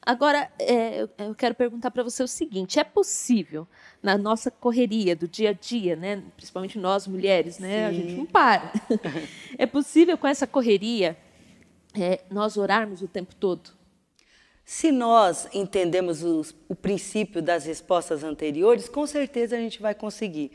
Agora, 0.09 0.51
é, 0.57 1.07
eu 1.19 1.35
quero 1.35 1.53
perguntar 1.53 1.91
para 1.91 2.01
você 2.01 2.23
o 2.23 2.27
seguinte: 2.27 2.79
é 2.79 2.83
possível, 2.83 3.67
na 4.01 4.17
nossa 4.17 4.49
correria 4.49 5.15
do 5.15 5.27
dia 5.27 5.51
a 5.51 5.53
dia, 5.53 5.95
né, 5.95 6.23
principalmente 6.35 6.79
nós 6.79 7.05
mulheres, 7.05 7.59
né, 7.59 7.85
a 7.85 7.91
gente 7.93 8.13
não 8.13 8.25
para. 8.25 8.73
é 9.55 9.67
possível 9.67 10.17
com 10.17 10.25
essa 10.25 10.47
correria 10.47 11.15
é, 11.93 12.21
nós 12.27 12.57
orarmos 12.57 13.03
o 13.03 13.07
tempo 13.07 13.35
todo? 13.35 13.69
Se 14.65 14.91
nós 14.91 15.47
entendemos 15.53 16.23
os, 16.23 16.55
o 16.67 16.73
princípio 16.73 17.39
das 17.39 17.65
respostas 17.65 18.23
anteriores, 18.23 18.89
com 18.89 19.05
certeza 19.05 19.57
a 19.57 19.59
gente 19.59 19.79
vai 19.79 19.93
conseguir 19.93 20.51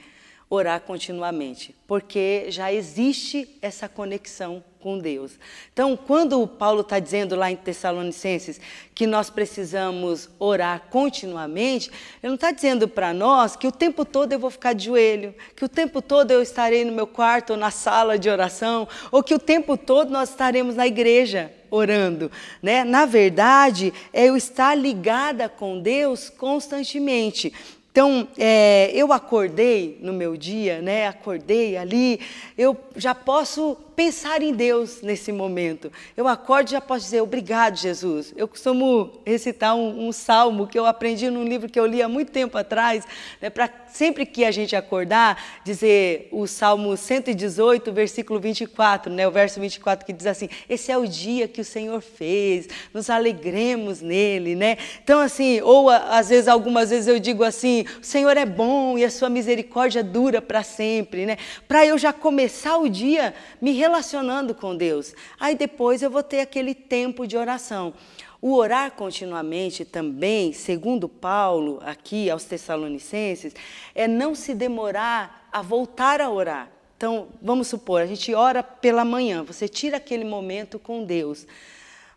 orar 0.48 0.80
continuamente, 0.80 1.74
porque 1.86 2.46
já 2.48 2.72
existe 2.72 3.48
essa 3.60 3.88
conexão 3.88 4.62
com 4.84 4.98
Deus. 4.98 5.32
Então, 5.72 5.96
quando 5.96 6.46
Paulo 6.46 6.82
está 6.82 6.98
dizendo 6.98 7.34
lá 7.34 7.50
em 7.50 7.56
Tessalonicenses 7.56 8.60
que 8.94 9.06
nós 9.06 9.30
precisamos 9.30 10.28
orar 10.38 10.82
continuamente, 10.90 11.88
ele 12.22 12.28
não 12.28 12.34
está 12.34 12.52
dizendo 12.52 12.86
para 12.86 13.14
nós 13.14 13.56
que 13.56 13.66
o 13.66 13.72
tempo 13.72 14.04
todo 14.04 14.32
eu 14.34 14.38
vou 14.38 14.50
ficar 14.50 14.74
de 14.74 14.84
joelho, 14.84 15.34
que 15.56 15.64
o 15.64 15.68
tempo 15.70 16.02
todo 16.02 16.30
eu 16.30 16.42
estarei 16.42 16.84
no 16.84 16.92
meu 16.92 17.06
quarto 17.06 17.54
ou 17.54 17.56
na 17.56 17.70
sala 17.70 18.18
de 18.18 18.28
oração, 18.28 18.86
ou 19.10 19.22
que 19.22 19.34
o 19.34 19.38
tempo 19.38 19.74
todo 19.78 20.10
nós 20.10 20.28
estaremos 20.28 20.76
na 20.76 20.86
igreja 20.86 21.50
orando, 21.70 22.30
né? 22.62 22.84
Na 22.84 23.06
verdade, 23.06 23.92
é 24.12 24.26
eu 24.26 24.36
estar 24.36 24.74
ligada 24.74 25.48
com 25.48 25.80
Deus 25.80 26.28
constantemente. 26.28 27.52
Então, 27.94 28.26
é, 28.36 28.90
eu 28.92 29.12
acordei 29.12 30.00
no 30.02 30.12
meu 30.12 30.36
dia, 30.36 30.82
né? 30.82 31.06
Acordei 31.06 31.76
ali, 31.76 32.18
eu 32.58 32.76
já 32.96 33.14
posso 33.14 33.76
pensar 33.94 34.42
em 34.42 34.52
Deus 34.52 35.02
nesse 35.02 35.30
momento. 35.32 35.90
Eu 36.16 36.26
acordo 36.26 36.68
e 36.68 36.72
já 36.72 36.80
posso 36.80 37.04
dizer 37.04 37.20
obrigado, 37.20 37.76
Jesus. 37.76 38.32
Eu 38.36 38.48
costumo 38.48 39.20
recitar 39.24 39.74
um, 39.76 40.08
um, 40.08 40.12
salmo 40.12 40.66
que 40.66 40.78
eu 40.78 40.86
aprendi 40.86 41.30
num 41.30 41.44
livro 41.44 41.68
que 41.68 41.78
eu 41.78 41.86
li 41.86 42.02
há 42.02 42.08
muito 42.08 42.32
tempo 42.32 42.58
atrás, 42.58 43.04
né, 43.40 43.50
para 43.50 43.70
sempre 43.88 44.26
que 44.26 44.44
a 44.44 44.50
gente 44.50 44.74
acordar, 44.74 45.60
dizer 45.64 46.28
o 46.32 46.46
Salmo 46.46 46.96
118, 46.96 47.92
versículo 47.92 48.40
24, 48.40 49.12
né, 49.12 49.26
o 49.28 49.30
verso 49.30 49.60
24 49.60 50.04
que 50.04 50.12
diz 50.12 50.26
assim: 50.26 50.48
Esse 50.68 50.90
é 50.90 50.98
o 50.98 51.06
dia 51.06 51.46
que 51.46 51.60
o 51.60 51.64
Senhor 51.64 52.00
fez, 52.00 52.68
nos 52.92 53.08
alegremos 53.08 54.00
nele, 54.00 54.56
né? 54.56 54.76
Então, 55.02 55.20
assim, 55.20 55.60
ou 55.60 55.88
às 55.88 56.28
vezes, 56.28 56.48
algumas 56.48 56.90
vezes 56.90 57.06
eu 57.06 57.18
digo 57.18 57.44
assim: 57.44 57.84
O 58.00 58.04
Senhor 58.04 58.36
é 58.36 58.46
bom 58.46 58.98
e 58.98 59.04
a 59.04 59.10
sua 59.10 59.28
misericórdia 59.28 60.02
dura 60.02 60.42
para 60.42 60.62
sempre, 60.62 61.26
né? 61.26 61.36
Para 61.68 61.86
eu 61.86 61.96
já 61.96 62.12
começar 62.12 62.76
o 62.78 62.88
dia 62.88 63.34
me 63.60 63.83
relacionando 63.84 64.54
com 64.54 64.74
Deus. 64.74 65.14
Aí 65.38 65.54
depois 65.54 66.02
eu 66.02 66.10
vou 66.10 66.22
ter 66.22 66.40
aquele 66.40 66.74
tempo 66.74 67.26
de 67.26 67.36
oração. 67.36 67.92
O 68.40 68.54
orar 68.54 68.92
continuamente 68.92 69.84
também, 69.84 70.52
segundo 70.54 71.06
Paulo, 71.06 71.80
aqui 71.84 72.30
aos 72.30 72.44
Tessalonicenses, 72.44 73.54
é 73.94 74.08
não 74.08 74.34
se 74.34 74.54
demorar 74.54 75.48
a 75.52 75.60
voltar 75.60 76.20
a 76.20 76.30
orar. 76.30 76.70
Então, 76.96 77.28
vamos 77.42 77.68
supor, 77.68 78.00
a 78.00 78.06
gente 78.06 78.32
ora 78.34 78.62
pela 78.62 79.04
manhã, 79.04 79.42
você 79.42 79.68
tira 79.68 79.98
aquele 79.98 80.24
momento 80.24 80.78
com 80.78 81.04
Deus. 81.04 81.46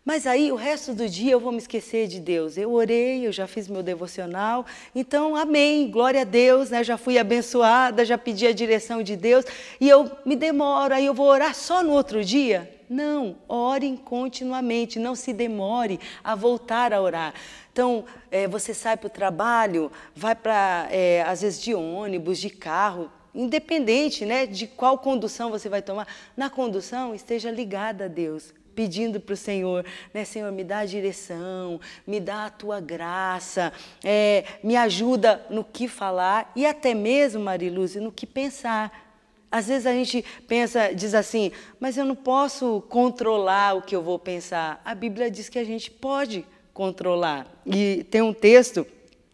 Mas 0.08 0.26
aí 0.26 0.50
o 0.50 0.54
resto 0.54 0.94
do 0.94 1.06
dia 1.06 1.32
eu 1.32 1.38
vou 1.38 1.52
me 1.52 1.58
esquecer 1.58 2.08
de 2.08 2.18
Deus. 2.18 2.56
Eu 2.56 2.72
orei, 2.72 3.26
eu 3.26 3.30
já 3.30 3.46
fiz 3.46 3.68
meu 3.68 3.82
devocional, 3.82 4.64
então 4.94 5.36
amém, 5.36 5.90
glória 5.90 6.22
a 6.22 6.24
Deus, 6.24 6.70
né? 6.70 6.82
já 6.82 6.96
fui 6.96 7.18
abençoada, 7.18 8.06
já 8.06 8.16
pedi 8.16 8.46
a 8.46 8.52
direção 8.54 9.02
de 9.02 9.14
Deus 9.14 9.44
e 9.78 9.86
eu 9.86 10.10
me 10.24 10.34
demoro, 10.34 10.94
aí 10.94 11.04
eu 11.04 11.12
vou 11.12 11.26
orar 11.26 11.54
só 11.54 11.82
no 11.82 11.92
outro 11.92 12.24
dia? 12.24 12.74
Não, 12.88 13.36
orem 13.46 13.98
continuamente, 13.98 14.98
não 14.98 15.14
se 15.14 15.30
demore 15.30 16.00
a 16.24 16.34
voltar 16.34 16.94
a 16.94 17.02
orar. 17.02 17.34
Então, 17.70 18.06
é, 18.30 18.48
você 18.48 18.72
sai 18.72 18.96
para 18.96 19.08
o 19.08 19.10
trabalho, 19.10 19.92
vai 20.16 20.34
para, 20.34 20.88
é, 20.90 21.22
às 21.26 21.42
vezes, 21.42 21.60
de 21.60 21.74
ônibus, 21.74 22.38
de 22.38 22.48
carro, 22.48 23.12
independente 23.34 24.24
né, 24.24 24.46
de 24.46 24.66
qual 24.66 24.96
condução 24.96 25.50
você 25.50 25.68
vai 25.68 25.82
tomar, 25.82 26.08
na 26.34 26.48
condução 26.48 27.14
esteja 27.14 27.50
ligada 27.50 28.06
a 28.06 28.08
Deus 28.08 28.54
pedindo 28.78 29.18
para 29.18 29.32
o 29.32 29.36
Senhor, 29.36 29.84
né, 30.14 30.24
Senhor, 30.24 30.52
me 30.52 30.62
dá 30.62 30.78
a 30.78 30.84
direção, 30.84 31.80
me 32.06 32.20
dá 32.20 32.46
a 32.46 32.50
tua 32.50 32.78
graça, 32.78 33.72
é, 34.04 34.44
me 34.62 34.76
ajuda 34.76 35.44
no 35.50 35.64
que 35.64 35.88
falar 35.88 36.52
e 36.54 36.64
até 36.64 36.94
mesmo, 36.94 37.42
Mariluz, 37.42 37.96
no 37.96 38.12
que 38.12 38.24
pensar. 38.24 39.10
Às 39.50 39.66
vezes 39.66 39.84
a 39.84 39.92
gente 39.92 40.24
pensa, 40.46 40.94
diz 40.94 41.12
assim, 41.12 41.50
mas 41.80 41.96
eu 41.96 42.04
não 42.04 42.14
posso 42.14 42.80
controlar 42.88 43.74
o 43.74 43.82
que 43.82 43.96
eu 43.96 44.02
vou 44.02 44.16
pensar. 44.16 44.80
A 44.84 44.94
Bíblia 44.94 45.28
diz 45.28 45.48
que 45.48 45.58
a 45.58 45.64
gente 45.64 45.90
pode 45.90 46.46
controlar. 46.72 47.48
E 47.66 48.06
tem 48.12 48.22
um 48.22 48.32
texto 48.32 48.86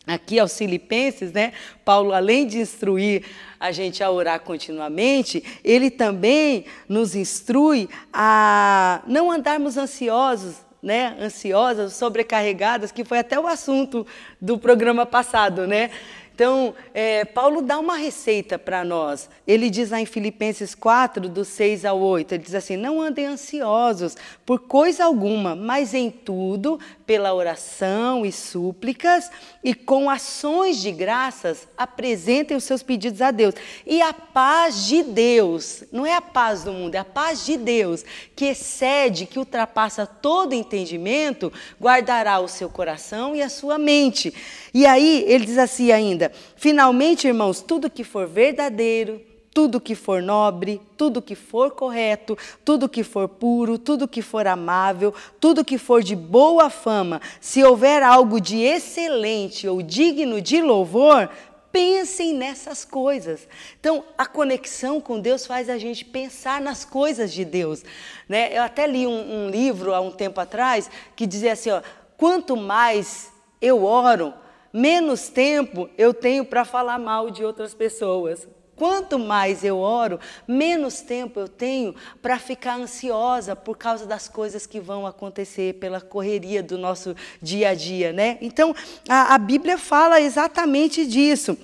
aqui 0.06 0.38
aos 0.38 0.56
Filipenses, 0.56 1.32
né? 1.32 1.52
Paulo, 1.84 2.12
além 2.12 2.46
de 2.46 2.58
instruir 2.58 3.24
a 3.58 3.72
gente 3.72 4.02
a 4.02 4.10
orar 4.10 4.40
continuamente, 4.40 5.42
ele 5.64 5.90
também 5.90 6.66
nos 6.88 7.14
instrui 7.14 7.88
a 8.12 9.02
não 9.06 9.30
andarmos 9.30 9.76
ansiosos, 9.76 10.56
né? 10.82 11.16
Ansiosas, 11.18 11.94
sobrecarregadas, 11.94 12.92
que 12.92 13.04
foi 13.04 13.18
até 13.18 13.40
o 13.40 13.46
assunto 13.46 14.06
do 14.40 14.58
programa 14.58 15.06
passado, 15.06 15.66
né? 15.66 15.90
Então, 16.34 16.74
é, 16.92 17.24
Paulo 17.24 17.62
dá 17.62 17.78
uma 17.78 17.96
receita 17.96 18.58
para 18.58 18.84
nós. 18.84 19.30
Ele 19.46 19.70
diz 19.70 19.90
lá 19.90 20.00
em 20.00 20.06
Filipenses 20.06 20.74
4, 20.74 21.28
do 21.28 21.44
6 21.44 21.84
ao 21.84 22.00
8, 22.00 22.34
ele 22.34 22.42
diz 22.42 22.56
assim: 22.56 22.76
Não 22.76 23.00
andem 23.00 23.26
ansiosos 23.26 24.16
por 24.44 24.58
coisa 24.58 25.04
alguma, 25.04 25.54
mas 25.54 25.94
em 25.94 26.10
tudo, 26.10 26.80
pela 27.06 27.32
oração 27.32 28.26
e 28.26 28.32
súplicas 28.32 29.30
e 29.62 29.74
com 29.74 30.10
ações 30.10 30.78
de 30.78 30.90
graças, 30.90 31.68
apresentem 31.76 32.56
os 32.56 32.64
seus 32.64 32.82
pedidos 32.82 33.22
a 33.22 33.30
Deus. 33.30 33.54
E 33.86 34.02
a 34.02 34.12
paz 34.12 34.86
de 34.86 35.04
Deus, 35.04 35.84
não 35.92 36.04
é 36.04 36.16
a 36.16 36.20
paz 36.20 36.64
do 36.64 36.72
mundo, 36.72 36.96
é 36.96 36.98
a 36.98 37.04
paz 37.04 37.46
de 37.46 37.56
Deus, 37.56 38.04
que 38.34 38.46
excede, 38.46 39.26
que 39.26 39.38
ultrapassa 39.38 40.04
todo 40.04 40.52
entendimento, 40.52 41.52
guardará 41.80 42.40
o 42.40 42.48
seu 42.48 42.68
coração 42.68 43.36
e 43.36 43.42
a 43.42 43.48
sua 43.48 43.78
mente. 43.78 44.34
E 44.72 44.84
aí 44.84 45.24
ele 45.28 45.46
diz 45.46 45.58
assim 45.58 45.92
ainda: 45.92 46.23
ainda. 46.24 46.32
Finalmente, 46.56 47.26
irmãos, 47.26 47.60
tudo 47.60 47.90
que 47.90 48.04
for 48.04 48.26
verdadeiro, 48.26 49.20
tudo 49.52 49.80
que 49.80 49.94
for 49.94 50.20
nobre, 50.20 50.80
tudo 50.96 51.22
que 51.22 51.34
for 51.34 51.70
correto, 51.70 52.36
tudo 52.64 52.88
que 52.88 53.04
for 53.04 53.28
puro, 53.28 53.78
tudo 53.78 54.08
que 54.08 54.20
for 54.20 54.46
amável, 54.46 55.14
tudo 55.38 55.64
que 55.64 55.78
for 55.78 56.02
de 56.02 56.16
boa 56.16 56.68
fama, 56.68 57.20
se 57.40 57.62
houver 57.62 58.02
algo 58.02 58.40
de 58.40 58.60
excelente 58.60 59.68
ou 59.68 59.80
digno 59.80 60.40
de 60.40 60.60
louvor, 60.60 61.30
pensem 61.70 62.34
nessas 62.34 62.84
coisas. 62.84 63.48
Então, 63.78 64.04
a 64.18 64.26
conexão 64.26 65.00
com 65.00 65.20
Deus 65.20 65.46
faz 65.46 65.70
a 65.70 65.78
gente 65.78 66.04
pensar 66.04 66.60
nas 66.60 66.84
coisas 66.84 67.32
de 67.32 67.44
Deus. 67.44 67.84
Né? 68.28 68.56
Eu 68.56 68.62
até 68.62 68.86
li 68.86 69.06
um, 69.06 69.46
um 69.46 69.50
livro 69.50 69.94
há 69.94 70.00
um 70.00 70.10
tempo 70.10 70.40
atrás 70.40 70.90
que 71.14 71.26
dizia 71.26 71.52
assim: 71.52 71.70
ó, 71.70 71.80
quanto 72.16 72.56
mais 72.56 73.32
eu 73.60 73.84
oro, 73.84 74.34
menos 74.74 75.28
tempo 75.28 75.88
eu 75.96 76.12
tenho 76.12 76.44
para 76.44 76.64
falar 76.64 76.98
mal 76.98 77.30
de 77.30 77.44
outras 77.44 77.72
pessoas. 77.72 78.48
Quanto 78.74 79.20
mais 79.20 79.62
eu 79.62 79.78
oro, 79.78 80.18
menos 80.48 81.00
tempo 81.00 81.38
eu 81.38 81.46
tenho 81.46 81.94
para 82.20 82.40
ficar 82.40 82.76
ansiosa 82.76 83.54
por 83.54 83.78
causa 83.78 84.04
das 84.04 84.26
coisas 84.26 84.66
que 84.66 84.80
vão 84.80 85.06
acontecer, 85.06 85.74
pela 85.74 86.00
correria 86.00 86.60
do 86.60 86.76
nosso 86.76 87.14
dia 87.40 87.68
a 87.68 87.74
dia, 87.74 88.12
né? 88.12 88.36
Então, 88.40 88.74
a, 89.08 89.36
a 89.36 89.38
Bíblia 89.38 89.78
fala 89.78 90.20
exatamente 90.20 91.06
disso. 91.06 91.56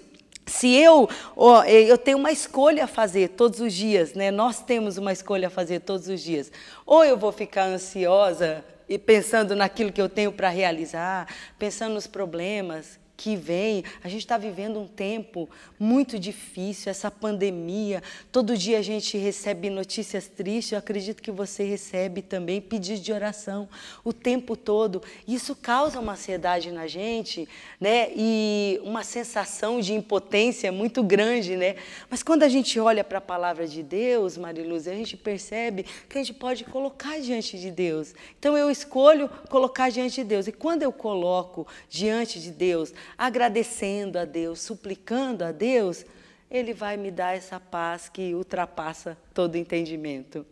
Se 0.46 0.72
eu, 0.72 1.08
ó, 1.36 1.64
eu 1.64 1.98
tenho 1.98 2.18
uma 2.18 2.30
escolha 2.30 2.84
a 2.84 2.88
fazer 2.88 3.30
todos 3.30 3.60
os 3.60 3.72
dias, 3.72 4.14
né? 4.14 4.30
Nós 4.30 4.60
temos 4.60 4.96
uma 4.96 5.12
escolha 5.12 5.48
a 5.48 5.50
fazer 5.50 5.80
todos 5.80 6.06
os 6.06 6.20
dias. 6.20 6.50
Ou 6.86 7.04
eu 7.04 7.16
vou 7.16 7.32
ficar 7.32 7.64
ansiosa 7.64 8.64
e 8.90 8.99
pensando 8.99 9.54
naquilo 9.54 9.92
que 9.92 10.02
eu 10.02 10.09
tenho 10.09 10.32
para 10.32 10.49
realizar, 10.49 11.28
pensando 11.56 11.94
nos 11.94 12.09
problemas, 12.09 12.99
que 13.20 13.36
vem. 13.36 13.84
A 14.02 14.08
gente 14.08 14.22
está 14.22 14.38
vivendo 14.38 14.80
um 14.80 14.86
tempo 14.86 15.46
muito 15.78 16.18
difícil, 16.18 16.90
essa 16.90 17.10
pandemia. 17.10 18.02
Todo 18.32 18.56
dia 18.56 18.78
a 18.78 18.82
gente 18.82 19.18
recebe 19.18 19.68
notícias 19.68 20.26
tristes. 20.26 20.72
Eu 20.72 20.78
acredito 20.78 21.22
que 21.22 21.30
você 21.30 21.62
recebe 21.62 22.22
também 22.22 22.62
pedidos 22.62 23.02
de 23.02 23.12
oração 23.12 23.68
o 24.02 24.10
tempo 24.10 24.56
todo. 24.56 25.02
Isso 25.28 25.54
causa 25.54 26.00
uma 26.00 26.12
ansiedade 26.12 26.72
na 26.72 26.86
gente, 26.86 27.46
né? 27.78 28.08
E 28.16 28.80
uma 28.84 29.04
sensação 29.04 29.80
de 29.80 29.92
impotência 29.92 30.72
muito 30.72 31.02
grande, 31.02 31.56
né? 31.56 31.76
Mas 32.08 32.22
quando 32.22 32.42
a 32.42 32.48
gente 32.48 32.80
olha 32.80 33.04
para 33.04 33.18
a 33.18 33.20
palavra 33.20 33.66
de 33.66 33.82
Deus, 33.82 34.38
Mariluz, 34.38 34.88
a 34.88 34.94
gente 34.94 35.14
percebe 35.14 35.84
que 36.08 36.16
a 36.16 36.22
gente 36.22 36.32
pode 36.32 36.64
colocar 36.64 37.20
diante 37.20 37.58
de 37.58 37.70
Deus. 37.70 38.14
Então 38.38 38.56
eu 38.56 38.70
escolho 38.70 39.28
colocar 39.50 39.90
diante 39.90 40.14
de 40.22 40.24
Deus. 40.24 40.46
E 40.48 40.52
quando 40.52 40.82
eu 40.82 40.90
coloco 40.90 41.66
diante 41.90 42.40
de 42.40 42.50
Deus 42.50 42.94
agradecendo 43.16 44.18
a 44.18 44.24
Deus, 44.24 44.60
suplicando 44.60 45.44
a 45.44 45.52
Deus, 45.52 46.04
Ele 46.50 46.72
vai 46.72 46.96
me 46.96 47.10
dar 47.10 47.36
essa 47.36 47.58
paz 47.58 48.08
que 48.08 48.34
ultrapassa 48.34 49.16
todo 49.34 49.56
entendimento. 49.56 50.46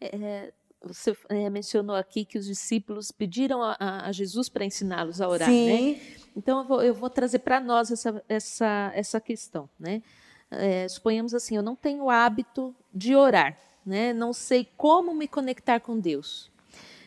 É, 0.00 0.52
você 0.84 1.16
é, 1.28 1.48
mencionou 1.48 1.94
aqui 1.94 2.24
que 2.24 2.36
os 2.36 2.46
discípulos 2.46 3.10
pediram 3.12 3.62
a, 3.62 3.76
a 3.78 4.12
Jesus 4.12 4.48
para 4.48 4.64
ensiná-los 4.64 5.20
a 5.20 5.28
orar, 5.28 5.48
né? 5.48 5.54
Sim. 5.54 5.92
né? 5.92 6.00
Então 6.36 6.58
eu 6.58 6.64
vou, 6.64 6.82
eu 6.82 6.94
vou 6.94 7.10
trazer 7.10 7.40
para 7.40 7.60
nós 7.60 7.90
essa, 7.90 8.22
essa, 8.28 8.92
essa 8.94 9.20
questão, 9.20 9.68
né? 9.78 10.02
É, 10.50 10.86
suponhamos 10.88 11.34
assim, 11.34 11.56
eu 11.56 11.62
não 11.62 11.74
tenho 11.76 12.04
o 12.04 12.10
hábito 12.10 12.74
de 12.92 13.14
orar, 13.14 13.56
né? 13.86 14.12
Não 14.12 14.32
sei 14.32 14.68
como 14.76 15.14
me 15.14 15.28
conectar 15.28 15.80
com 15.80 15.98
Deus. 15.98 16.50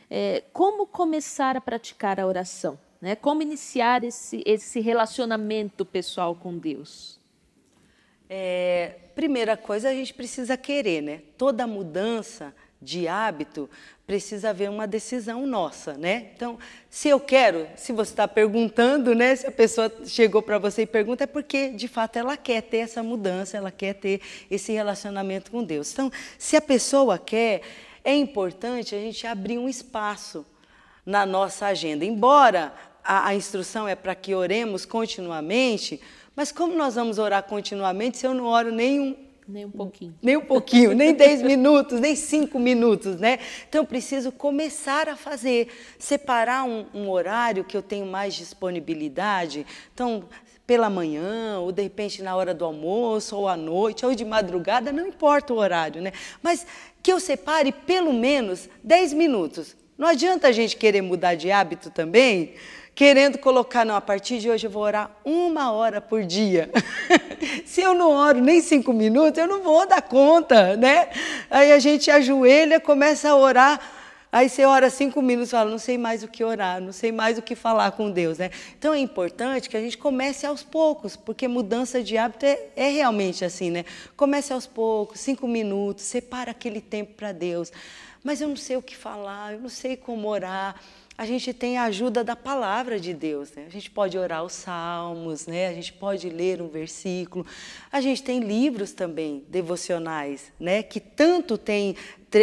É, 0.10 0.44
como 0.54 0.88
começar 0.88 1.58
a 1.58 1.62
praticar 1.62 2.20
a 2.20 2.28
oração? 2.28 2.80
Né? 3.06 3.16
Como 3.16 3.44
iniciar 3.44 4.04
esse, 4.04 4.42
esse 4.48 4.80
relacionamento 4.80 5.86
pessoal 5.86 6.34
com 6.34 6.58
Deus? 6.58 7.20
É, 8.28 8.96
primeira 9.14 9.56
coisa, 9.56 9.90
a 9.90 9.94
gente 9.94 10.12
precisa 10.12 10.58
querer, 10.58 11.04
né? 11.04 11.22
Toda 11.38 11.68
mudança 11.68 12.52
de 12.82 13.08
hábito 13.08 13.70
precisa 14.08 14.50
haver 14.50 14.72
uma 14.72 14.88
decisão 14.88 15.46
nossa, 15.46 15.94
né? 15.94 16.32
Então, 16.36 16.58
se 16.90 17.08
eu 17.08 17.20
quero, 17.20 17.68
se 17.76 17.94
você 17.94 18.12
está 18.12 18.28
perguntando, 18.28 19.14
né? 19.14 19.36
Se 19.36 19.46
a 19.46 19.52
pessoa 19.52 19.92
chegou 20.08 20.42
para 20.42 20.58
você 20.58 20.82
e 20.82 20.88
pergunta, 20.88 21.26
é 21.26 21.28
porque 21.28 21.70
de 21.70 21.88
fato 21.88 22.18
ela 22.18 22.36
quer 22.36 22.64
ter 22.64 22.78
essa 22.78 23.04
mudança, 23.04 23.56
ela 23.56 23.70
quer 23.70 23.94
ter 23.94 24.20
esse 24.50 24.72
relacionamento 24.72 25.52
com 25.52 25.64
Deus. 25.64 25.94
Então, 25.94 26.12
se 26.40 26.58
a 26.58 26.62
pessoa 26.62 27.20
quer, 27.20 27.62
é 28.04 28.16
importante 28.16 28.96
a 28.96 29.00
gente 29.00 29.28
abrir 29.28 29.60
um 29.60 29.70
espaço 29.70 30.44
na 31.06 31.24
nossa 31.24 31.68
agenda. 31.68 32.04
Embora 32.04 32.74
a, 33.06 33.28
a 33.28 33.36
instrução 33.36 33.88
é 33.88 33.96
para 33.96 34.16
que 34.16 34.34
oremos 34.34 34.84
continuamente, 34.84 36.02
mas 36.36 36.52
como 36.52 36.76
nós 36.76 36.96
vamos 36.96 37.20
orar 37.20 37.44
continuamente 37.44 38.18
se 38.18 38.26
eu 38.26 38.34
não 38.34 38.46
oro 38.46 38.72
nem 38.72 39.00
um, 39.00 39.16
nem 39.48 39.66
um 39.66 39.72
pouquinho. 39.72 40.16
Nem 40.24 40.38
um 40.38 40.42
pouquinho, 40.42 40.94
nem 40.96 41.14
10 41.14 41.44
minutos, 41.44 42.00
nem 42.00 42.16
5 42.16 42.58
minutos, 42.58 43.18
né? 43.18 43.38
Então 43.70 43.82
eu 43.82 43.86
preciso 43.86 44.32
começar 44.32 45.08
a 45.08 45.16
fazer, 45.16 45.68
separar 46.00 46.64
um, 46.64 46.88
um, 46.96 47.10
horário 47.10 47.64
que 47.64 47.78
eu 47.78 47.84
tenho 47.84 48.08
mais 48.08 48.34
disponibilidade. 48.34 49.66
Então, 49.94 50.24
pela 50.66 50.90
manhã, 50.90 51.60
ou 51.60 51.72
de 51.72 51.84
repente 51.84 52.24
na 52.24 52.36
hora 52.36 52.56
do 52.56 52.66
almoço, 52.66 53.38
ou 53.38 53.48
à 53.48 53.56
noite, 53.56 54.04
ou 54.04 54.16
de 54.16 54.26
madrugada, 54.26 54.92
não 54.92 55.08
importa 55.08 55.54
o 55.54 55.58
horário, 55.58 56.02
né? 56.02 56.12
Mas 56.42 56.66
que 57.04 57.14
eu 57.14 57.20
separe 57.20 57.72
pelo 57.72 58.12
menos 58.12 58.68
10 58.84 59.14
minutos. 59.14 59.76
Não 59.96 60.08
adianta 60.08 60.48
a 60.48 60.52
gente 60.52 60.76
querer 60.76 61.02
mudar 61.02 61.36
de 61.36 61.52
hábito 61.52 61.90
também, 61.92 62.56
querendo 62.96 63.38
colocar, 63.38 63.86
não, 63.86 63.96
a 63.96 64.02
partir 64.02 64.40
de 64.40 64.50
hoje 64.50 64.66
eu 64.66 64.72
vou 64.72 64.84
orar 64.84 65.12
uma 65.26 65.74
hora 65.74 66.00
por 66.00 66.24
dia. 66.24 66.72
Se 67.66 67.82
eu 67.82 67.94
não 67.94 68.12
oro 68.12 68.40
nem 68.40 68.62
cinco 68.62 68.94
minutos, 68.94 69.38
eu 69.38 69.48
não 69.48 69.62
vou 69.62 69.86
dar 69.86 70.02
conta, 70.02 70.78
né? 70.78 71.10
Aí 71.52 71.74
a 71.74 71.80
gente 71.80 72.10
ajoelha, 72.10 72.80
começa 72.80 73.30
a 73.30 73.36
orar, 73.36 73.82
aí 74.32 74.48
você 74.48 74.64
ora 74.64 74.90
cinco 74.90 75.22
minutos 75.22 75.50
e 75.50 75.52
fala, 75.52 75.70
não 75.70 75.78
sei 75.78 75.98
mais 75.98 76.24
o 76.24 76.28
que 76.30 76.42
orar, 76.42 76.80
não 76.80 76.94
sei 76.94 77.12
mais 77.12 77.38
o 77.38 77.42
que 77.42 77.54
falar 77.54 77.92
com 77.92 78.10
Deus, 78.10 78.38
né? 78.38 78.50
Então 78.80 78.94
é 78.94 79.00
importante 79.00 79.70
que 79.70 79.76
a 79.76 79.82
gente 79.82 79.98
comece 79.98 80.46
aos 80.46 80.64
poucos, 80.64 81.18
porque 81.18 81.50
mudança 81.50 82.02
de 82.02 82.18
hábito 82.18 82.46
é, 82.46 82.68
é 82.78 82.88
realmente 82.88 83.44
assim, 83.44 83.70
né? 83.70 83.84
Comece 84.16 84.54
aos 84.54 84.66
poucos, 84.66 85.20
cinco 85.20 85.50
minutos, 85.50 86.06
separa 86.06 86.52
aquele 86.52 86.80
tempo 86.80 87.14
para 87.14 87.34
Deus. 87.34 87.74
Mas 88.24 88.40
eu 88.42 88.48
não 88.48 88.56
sei 88.56 88.78
o 88.78 88.82
que 88.82 88.96
falar, 88.96 89.54
eu 89.54 89.60
não 89.60 89.70
sei 89.70 89.98
como 89.98 90.30
orar 90.30 90.76
a 91.18 91.26
gente 91.26 91.54
tem 91.54 91.78
a 91.78 91.84
ajuda 91.84 92.24
da 92.24 92.36
palavra 92.36 93.00
de 93.00 93.14
Deus. 93.14 93.52
Né? 93.54 93.66
A 93.68 93.70
gente 93.70 93.90
pode 93.90 94.18
orar 94.18 94.44
os 94.44 94.54
salmos, 94.54 95.48
né? 95.48 95.68
a 95.68 95.74
gente 95.74 95.94
pode 95.94 96.30
ler 96.30 96.62
um 96.62 96.68
versículo. 96.68 97.46
A 97.92 98.02
gente 98.02 98.22
tem 98.22 98.42
livros 98.42 98.92
também 98.92 99.44
devocionais, 99.48 100.52
né? 100.60 100.84
que 100.84 101.00
tanto 101.00 101.58
tem 101.58 101.96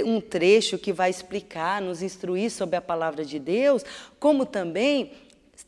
um 0.07 0.21
trecho 0.23 0.79
que 0.79 0.91
vai 0.91 1.11
explicar, 1.11 1.83
nos 1.83 2.03
instruir 2.03 2.51
sobre 2.51 2.77
a 2.77 2.81
palavra 2.81 3.27
de 3.27 3.39
Deus, 3.39 3.85
como 4.19 4.47
também 4.47 5.13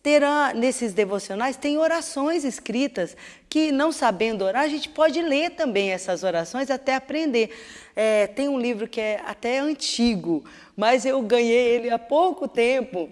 terá 0.05 0.53
nesses 0.53 0.93
devocionais 0.93 1.57
tem 1.57 1.79
orações 1.79 2.45
escritas 2.45 3.17
que 3.49 3.73
não 3.73 3.90
sabendo 3.90 4.45
orar 4.45 4.64
a 4.64 4.69
gente 4.69 4.90
pode 4.90 5.23
ler 5.23 5.53
também 5.53 5.93
essas 5.93 6.23
orações 6.23 6.71
até 6.71 6.95
aprender. 6.95 7.51
É, 7.97 8.27
tem 8.27 8.47
um 8.47 8.61
livro 8.61 8.87
que 8.87 9.01
é 9.01 9.23
até 9.25 9.59
antigo 9.59 10.45
mas 10.77 11.07
eu 11.07 11.23
ganhei 11.23 11.69
ele 11.75 11.90
há 11.90 11.99
pouco 11.99 12.47
tempo. 12.47 13.09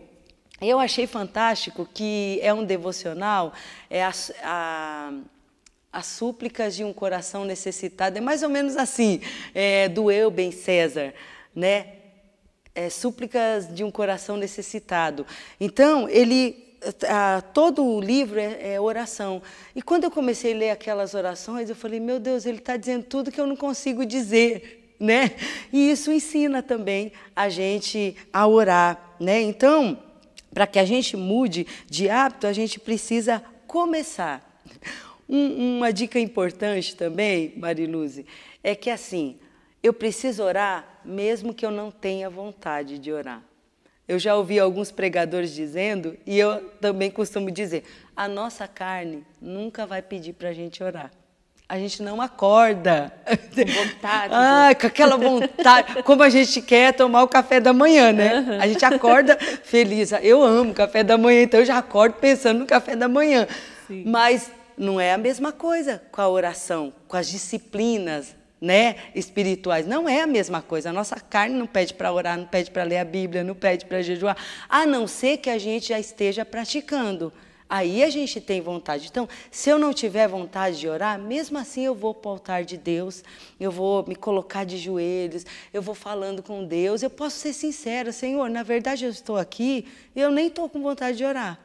Eu 0.61 0.79
achei 0.79 1.07
fantástico 1.07 1.89
que 1.93 2.39
é 2.43 2.53
um 2.53 2.65
devocional 2.65 3.55
é 3.89 4.05
a, 4.05 4.13
a 4.45 5.13
as 5.91 6.07
súplicas 6.07 6.75
de 6.75 6.85
um 6.85 6.93
coração 6.93 7.45
necessitado. 7.45 8.17
É 8.17 8.21
mais 8.21 8.43
ou 8.43 8.49
menos 8.49 8.77
assim 8.77 9.21
é, 9.55 9.89
do 9.89 10.11
Euben 10.11 10.51
César 10.51 11.15
né? 11.55 11.87
É, 12.75 12.91
súplicas 12.91 13.75
de 13.75 13.83
um 13.83 13.91
coração 13.91 14.37
necessitado. 14.37 15.27
Então 15.59 16.07
ele 16.09 16.72
todo 17.53 17.85
o 17.85 18.01
livro 18.01 18.39
é, 18.39 18.75
é, 18.75 18.81
oração. 18.81 19.43
E 19.75 19.83
quando 19.83 20.05
eu 20.05 20.11
comecei 20.11 20.53
a 20.53 20.57
ler 20.57 20.71
aquelas 20.71 21.15
orações, 21.15 21.69
eu 21.69 21.77
falei, 21.77 22.01
meu 22.01 22.19
Deus, 22.19 22.47
ele 22.47 22.59
está 22.59 22.77
dizendo 22.77 23.05
tudo 23.05 23.31
que 23.31 23.41
eu 23.41 23.47
não 23.47 23.57
consigo 23.57 24.05
dizer, 24.05 24.95
né? 24.99 25.33
E 25.73 25.91
isso 25.91 26.11
ensina 26.11 26.63
também 26.63 27.13
a 27.35 27.49
gente 27.49 28.17
a 28.33 28.47
orar, 28.47 29.17
né? 29.19 29.41
Então, 29.41 29.99
para 30.53 30.67
que 30.67 30.79
a 30.79 30.85
gente 30.85 31.17
mude 31.17 31.67
de 31.89 32.09
hábito, 32.09 32.47
a 32.47 32.53
gente 32.53 32.79
precisa 32.79 33.43
começar. 33.67 34.49
Um, 35.29 35.79
uma 35.79 35.93
dica 35.93 36.19
importante 36.19 36.95
também, 36.95 37.55
Mariluze, 37.57 38.27
é 38.63 38.75
que 38.75 38.91
assim, 38.91 39.39
eu 39.83 39.93
preciso 39.93 40.43
orar 40.43 41.01
mesmo 41.05 41.55
que 41.55 41.65
eu 41.65 41.71
não 41.71 41.91
tenha 41.91 42.29
vontade 42.29 42.99
de 42.99 43.11
orar. 43.11 43.43
Eu 44.13 44.19
já 44.19 44.37
ouvi 44.37 44.61
alguns 44.61 44.91
pregadores 44.91 45.55
dizendo, 45.55 46.19
e 46.27 46.39
eu 46.39 46.61
também 46.83 47.11
costumo 47.11 47.51
dizer: 47.51 47.83
a 48.15 48.29
nossa 48.29 48.69
carne 48.69 49.25
nunca 49.41 49.87
vai 49.87 50.03
pedir 50.03 50.35
para 50.35 50.51
a 50.51 50.53
gente 50.53 50.85
orar. 50.85 51.11
A 51.67 51.79
gente 51.79 52.03
não 52.03 52.21
acorda. 52.21 53.11
Com 53.55 53.65
vontade. 53.65 54.35
ah, 54.37 54.75
com 54.79 54.87
aquela 54.87 55.17
vontade. 55.17 56.03
Como 56.03 56.23
a 56.23 56.29
gente 56.29 56.61
quer 56.61 56.93
tomar 56.93 57.23
o 57.23 57.29
café 57.29 57.59
da 57.59 57.73
manhã, 57.73 58.13
né? 58.13 58.41
Uhum. 58.41 58.61
A 58.61 58.67
gente 58.69 58.85
acorda 58.85 59.39
feliz. 59.65 60.13
Eu 60.21 60.43
amo 60.43 60.75
café 60.75 61.03
da 61.03 61.17
manhã, 61.17 61.45
então 61.45 61.61
eu 61.61 61.65
já 61.65 61.79
acordo 61.79 62.17
pensando 62.17 62.59
no 62.59 62.67
café 62.67 62.95
da 62.95 63.09
manhã. 63.09 63.49
Sim. 63.87 64.05
Mas 64.07 64.51
não 64.77 65.01
é 65.01 65.15
a 65.15 65.19
mesma 65.19 65.53
coisa 65.53 66.03
com 66.13 66.21
a 66.21 66.29
oração, 66.29 66.93
com 67.09 67.17
as 67.17 67.29
disciplinas, 67.31 68.37
né, 68.63 68.95
espirituais. 69.13 69.89
Não 69.89 70.09
é 70.09 70.23
a 70.23 70.27
mesma 70.27 70.63
coisa. 70.63 70.91
A 70.91 70.93
nossa 70.93 71.19
carne 71.19 71.57
não 71.57 71.67
pede 71.67 71.93
para 71.93 72.13
orar, 72.13 72.39
não 72.39 72.47
pede 72.47 72.71
para 72.71 72.85
ler 72.85 72.99
a 72.99 73.05
Bíblia, 73.05 73.43
não 73.43 73.57
pede 73.57 73.85
para 73.85 74.01
jejuar, 74.01 74.37
a 74.69 74.87
não 74.87 75.09
ser 75.09 75.39
que 75.39 75.51
a 75.51 75.59
gente 75.59 75.89
já 75.89 75.99
esteja 75.99 76.45
praticando. 76.45 77.33
Aí 77.69 78.05
a 78.05 78.11
gente 78.11 78.41
tem 78.41 78.61
vontade. 78.61 79.09
Então, 79.11 79.29
se 79.51 79.69
eu 79.69 79.79
não 79.79 79.93
tiver 79.93 80.29
vontade 80.29 80.79
de 80.79 80.87
orar, 80.87 81.19
mesmo 81.19 81.59
assim 81.59 81.85
eu 81.87 81.95
vou 81.95 82.15
para 82.15 82.29
o 82.29 82.33
altar 82.33 82.65
de 82.65 82.77
Deus, 82.77 83.25
eu 83.59 83.71
vou 83.73 84.07
me 84.07 84.15
colocar 84.15 84.65
de 84.65 84.77
joelhos, 84.77 85.45
eu 85.73 85.83
vou 85.83 85.95
falando 85.95 86.43
com 86.43 86.65
Deus. 86.65 87.03
Eu 87.03 87.11
posso 87.11 87.39
ser 87.39 87.55
sincera, 87.55 88.13
Senhor, 88.13 88.49
na 88.49 88.63
verdade 88.63 89.05
eu 89.07 89.11
estou 89.11 89.39
aqui 89.39 89.89
e 90.15 90.21
eu 90.21 90.31
nem 90.31 90.47
estou 90.47 90.69
com 90.69 90.83
vontade 90.83 91.17
de 91.17 91.25
orar. 91.25 91.59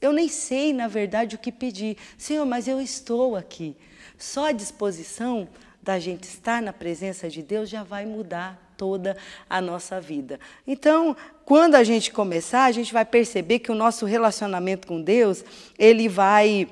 Eu 0.00 0.12
nem 0.12 0.28
sei, 0.28 0.72
na 0.72 0.88
verdade, 0.88 1.36
o 1.36 1.38
que 1.38 1.52
pedir. 1.52 1.96
Senhor, 2.16 2.46
mas 2.46 2.66
eu 2.66 2.80
estou 2.80 3.36
aqui. 3.36 3.76
Só 4.16 4.46
a 4.46 4.52
disposição 4.52 5.48
da 5.82 5.98
gente 5.98 6.24
estar 6.24 6.62
na 6.62 6.72
presença 6.72 7.28
de 7.28 7.42
Deus 7.42 7.68
já 7.68 7.82
vai 7.82 8.06
mudar 8.06 8.72
toda 8.76 9.16
a 9.48 9.60
nossa 9.60 10.00
vida. 10.00 10.38
Então, 10.66 11.16
quando 11.44 11.74
a 11.74 11.84
gente 11.84 12.12
começar, 12.12 12.64
a 12.64 12.72
gente 12.72 12.92
vai 12.92 13.04
perceber 13.04 13.58
que 13.58 13.70
o 13.70 13.74
nosso 13.74 14.06
relacionamento 14.06 14.86
com 14.86 15.00
Deus, 15.00 15.44
ele 15.78 16.08
vai 16.08 16.68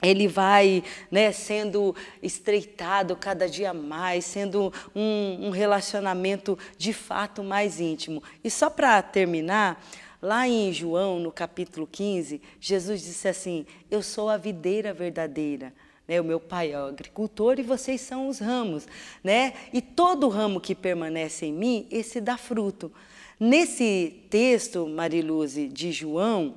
ele 0.00 0.28
vai 0.28 0.84
né, 1.10 1.32
sendo 1.32 1.92
estreitado 2.22 3.16
cada 3.16 3.48
dia 3.48 3.74
mais, 3.74 4.24
sendo 4.24 4.72
um, 4.94 5.48
um 5.48 5.50
relacionamento 5.50 6.56
de 6.76 6.92
fato 6.92 7.42
mais 7.42 7.80
íntimo. 7.80 8.22
E 8.44 8.48
só 8.48 8.70
para 8.70 9.02
terminar, 9.02 9.84
lá 10.22 10.46
em 10.46 10.72
João, 10.72 11.18
no 11.18 11.32
capítulo 11.32 11.84
15, 11.84 12.40
Jesus 12.60 13.02
disse 13.02 13.26
assim: 13.26 13.66
Eu 13.90 14.00
sou 14.00 14.28
a 14.28 14.36
videira 14.36 14.94
verdadeira. 14.94 15.72
Né? 16.08 16.20
O 16.20 16.24
meu 16.24 16.40
pai 16.40 16.72
é 16.72 16.78
o 16.78 16.86
agricultor 16.86 17.60
e 17.60 17.62
vocês 17.62 18.00
são 18.00 18.28
os 18.28 18.38
ramos. 18.38 18.88
Né? 19.22 19.52
E 19.72 19.82
todo 19.82 20.28
ramo 20.28 20.60
que 20.60 20.74
permanece 20.74 21.46
em 21.46 21.52
mim, 21.52 21.86
esse 21.90 22.20
dá 22.20 22.38
fruto. 22.38 22.90
Nesse 23.38 24.24
texto, 24.30 24.88
Mariluze, 24.88 25.68
de 25.68 25.92
João, 25.92 26.54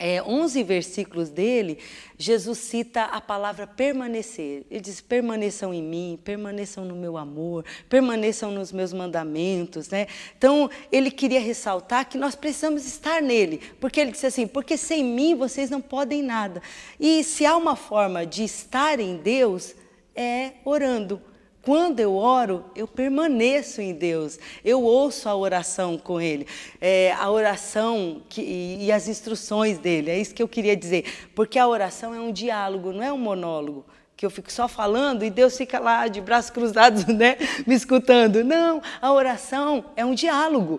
é, 0.00 0.22
11 0.22 0.62
versículos 0.62 1.28
dele, 1.28 1.78
Jesus 2.16 2.58
cita 2.58 3.04
a 3.04 3.20
palavra 3.20 3.66
permanecer. 3.66 4.64
Ele 4.70 4.80
diz: 4.80 5.02
permaneçam 5.02 5.74
em 5.74 5.82
mim, 5.82 6.18
permaneçam 6.24 6.86
no 6.86 6.96
meu 6.96 7.18
amor, 7.18 7.66
permaneçam 7.86 8.50
nos 8.50 8.72
meus 8.72 8.94
mandamentos. 8.94 9.90
Né? 9.90 10.06
Então, 10.36 10.70
ele 10.90 11.10
queria 11.10 11.40
ressaltar 11.40 12.08
que 12.08 12.16
nós 12.16 12.34
precisamos 12.34 12.86
estar 12.86 13.20
nele, 13.20 13.60
porque 13.78 14.00
ele 14.00 14.12
disse 14.12 14.26
assim: 14.26 14.46
porque 14.46 14.78
sem 14.78 15.04
mim 15.04 15.34
vocês 15.34 15.68
não 15.68 15.82
podem 15.82 16.22
nada. 16.22 16.62
E 16.98 17.22
se 17.22 17.44
há 17.44 17.54
uma 17.54 17.76
forma 17.76 18.24
de 18.24 18.42
estar 18.42 18.98
em 18.98 19.18
Deus, 19.18 19.74
é 20.16 20.52
orando. 20.64 21.20
Quando 21.62 22.00
eu 22.00 22.14
oro, 22.14 22.64
eu 22.74 22.88
permaneço 22.88 23.82
em 23.82 23.92
Deus, 23.92 24.38
eu 24.64 24.82
ouço 24.82 25.28
a 25.28 25.36
oração 25.36 25.98
com 25.98 26.20
Ele, 26.20 26.46
é, 26.80 27.12
a 27.12 27.30
oração 27.30 28.22
que, 28.28 28.40
e 28.80 28.90
as 28.90 29.08
instruções 29.08 29.78
dele, 29.78 30.10
é 30.10 30.18
isso 30.18 30.34
que 30.34 30.42
eu 30.42 30.48
queria 30.48 30.74
dizer, 30.74 31.04
porque 31.34 31.58
a 31.58 31.68
oração 31.68 32.14
é 32.14 32.20
um 32.20 32.32
diálogo, 32.32 32.92
não 32.92 33.02
é 33.02 33.12
um 33.12 33.18
monólogo, 33.18 33.84
que 34.16 34.24
eu 34.24 34.30
fico 34.30 34.52
só 34.52 34.68
falando 34.68 35.24
e 35.24 35.30
Deus 35.30 35.56
fica 35.56 35.78
lá 35.78 36.06
de 36.06 36.20
braços 36.20 36.50
cruzados, 36.50 37.04
né, 37.08 37.36
me 37.66 37.74
escutando. 37.74 38.44
Não, 38.44 38.82
a 39.00 39.12
oração 39.12 39.84
é 39.96 40.04
um 40.04 40.14
diálogo. 40.14 40.78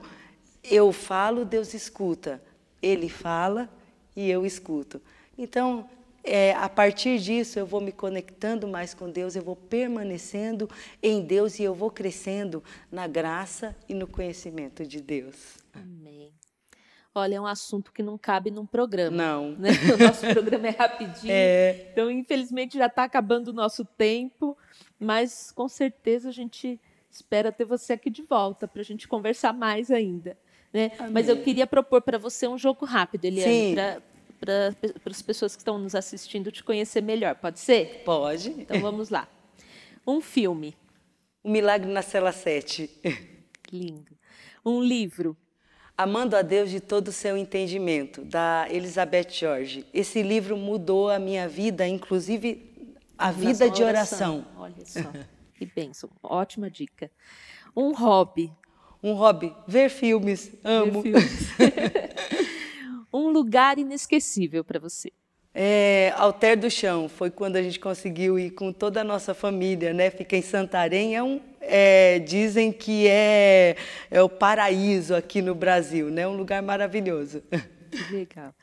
Eu 0.64 0.92
falo, 0.92 1.44
Deus 1.44 1.74
escuta, 1.74 2.42
Ele 2.82 3.10
fala 3.10 3.68
e 4.16 4.30
eu 4.30 4.46
escuto. 4.46 5.02
Então, 5.36 5.90
é, 6.24 6.54
a 6.54 6.70
partir 6.70 7.20
disso 7.20 7.58
eu 7.58 7.66
vou 7.66 7.82
me 7.82 7.92
conectando 7.92 8.68
mais 8.68 8.94
com 8.94 9.10
Deus, 9.10 9.36
eu 9.36 9.44
vou 9.44 9.56
permanecendo 9.56 10.70
em 11.02 11.22
Deus 11.22 11.60
e 11.60 11.64
eu 11.64 11.74
vou 11.74 11.90
crescendo 11.90 12.64
na 12.92 13.08
graça 13.08 13.76
e 13.88 13.94
no 13.94 14.08
conhecimento 14.08 14.86
de 14.86 15.02
Deus. 15.02 15.58
Amém. 15.74 16.32
Olha, 17.14 17.36
é 17.36 17.42
um 17.42 17.46
assunto 17.46 17.92
que 17.92 18.02
não 18.02 18.18
cabe 18.18 18.52
num 18.52 18.66
programa. 18.66 19.16
Não. 19.16 19.52
Né? 19.52 19.70
O 19.94 19.98
nosso 19.98 20.26
programa 20.28 20.68
é 20.68 20.72
rapidinho. 20.72 21.32
É. 21.34 21.88
Então, 21.92 22.10
infelizmente, 22.10 22.78
já 22.78 22.86
está 22.86 23.04
acabando 23.04 23.50
o 23.50 23.54
nosso 23.54 23.84
tempo, 23.84 24.58
mas 24.98 25.52
com 25.52 25.68
certeza 25.68 26.30
a 26.30 26.32
gente 26.32 26.80
espera 27.10 27.52
ter 27.52 27.66
você 27.66 27.94
aqui 27.94 28.10
de 28.10 28.22
volta 28.22 28.68
para 28.68 28.82
a 28.82 28.86
gente 28.86 29.08
conversar 29.08 29.52
mais 29.52 29.92
ainda. 29.92 30.38
Né? 30.74 30.92
Mas 31.12 31.28
eu 31.28 31.44
queria 31.44 31.68
propor 31.68 32.02
para 32.02 32.18
você 32.18 32.48
um 32.48 32.58
jogo 32.58 32.86
rápido, 32.86 33.26
Eliane, 33.26 33.76
para 34.42 34.76
as 35.06 35.22
pessoas 35.22 35.56
que 35.56 35.62
estão 35.62 35.78
nos 35.78 35.94
assistindo 35.94 36.52
te 36.52 36.64
conhecer 36.64 37.02
melhor. 37.02 37.36
Pode 37.36 37.60
ser? 37.60 38.02
Pode. 38.04 38.50
Então 38.50 38.82
vamos 38.82 39.10
lá. 39.10 39.28
Um 40.06 40.20
filme. 40.20 40.76
O 41.44 41.50
Milagre 41.50 41.90
na 41.90 42.02
Cela 42.02 42.32
7. 42.32 42.90
Lindo. 43.72 44.18
Um 44.66 44.82
livro. 44.82 45.38
Amando 45.96 46.36
a 46.36 46.42
Deus 46.42 46.72
de 46.72 46.80
todo 46.80 47.10
o 47.10 47.12
seu 47.12 47.38
entendimento, 47.38 48.26
da 48.26 48.66
Elizabeth 48.72 49.30
George. 49.30 49.86
Esse 49.94 50.24
livro 50.24 50.58
mudou 50.58 51.12
a 51.12 51.20
minha 51.20 51.48
vida, 51.48 51.88
inclusive 51.88 52.96
a 53.16 53.32
vida 53.32 53.70
de 53.70 53.84
oração. 53.84 54.38
oração. 54.40 54.48
Olha 54.58 54.86
só, 54.86 55.12
que 55.54 55.66
bênção. 55.66 56.10
Ótima 56.24 56.72
dica. 56.72 57.12
Um 57.76 57.94
hobby. 57.94 58.52
Um 59.04 59.14
hobby, 59.14 59.56
ver 59.68 59.90
filmes, 59.90 60.52
amo. 60.64 61.02
Ver 61.02 61.22
filmes. 61.22 61.50
um 63.14 63.30
lugar 63.30 63.78
inesquecível 63.78 64.64
para 64.64 64.80
você? 64.80 65.12
É, 65.54 66.14
Alter 66.16 66.58
do 66.58 66.70
Chão, 66.70 67.10
foi 67.10 67.30
quando 67.30 67.58
a 67.58 67.62
gente 67.62 67.80
conseguiu 67.80 68.40
ir 68.40 68.52
com 68.52 68.72
toda 68.72 69.02
a 69.02 69.04
nossa 69.04 69.34
família, 69.34 69.94
né? 69.94 70.10
Fica 70.10 70.38
em 70.38 70.42
Santarém, 70.42 71.16
é 71.16 71.22
um, 71.22 71.42
é, 71.60 72.20
dizem 72.20 72.72
que 72.72 73.08
é, 73.08 73.76
é 74.10 74.22
o 74.22 74.30
paraíso 74.30 75.14
aqui 75.14 75.42
no 75.42 75.54
Brasil, 75.54 76.10
né? 76.10 76.26
Um 76.26 76.38
lugar 76.38 76.62
maravilhoso. 76.62 77.44
Que 77.92 78.14
legal. 78.14 78.54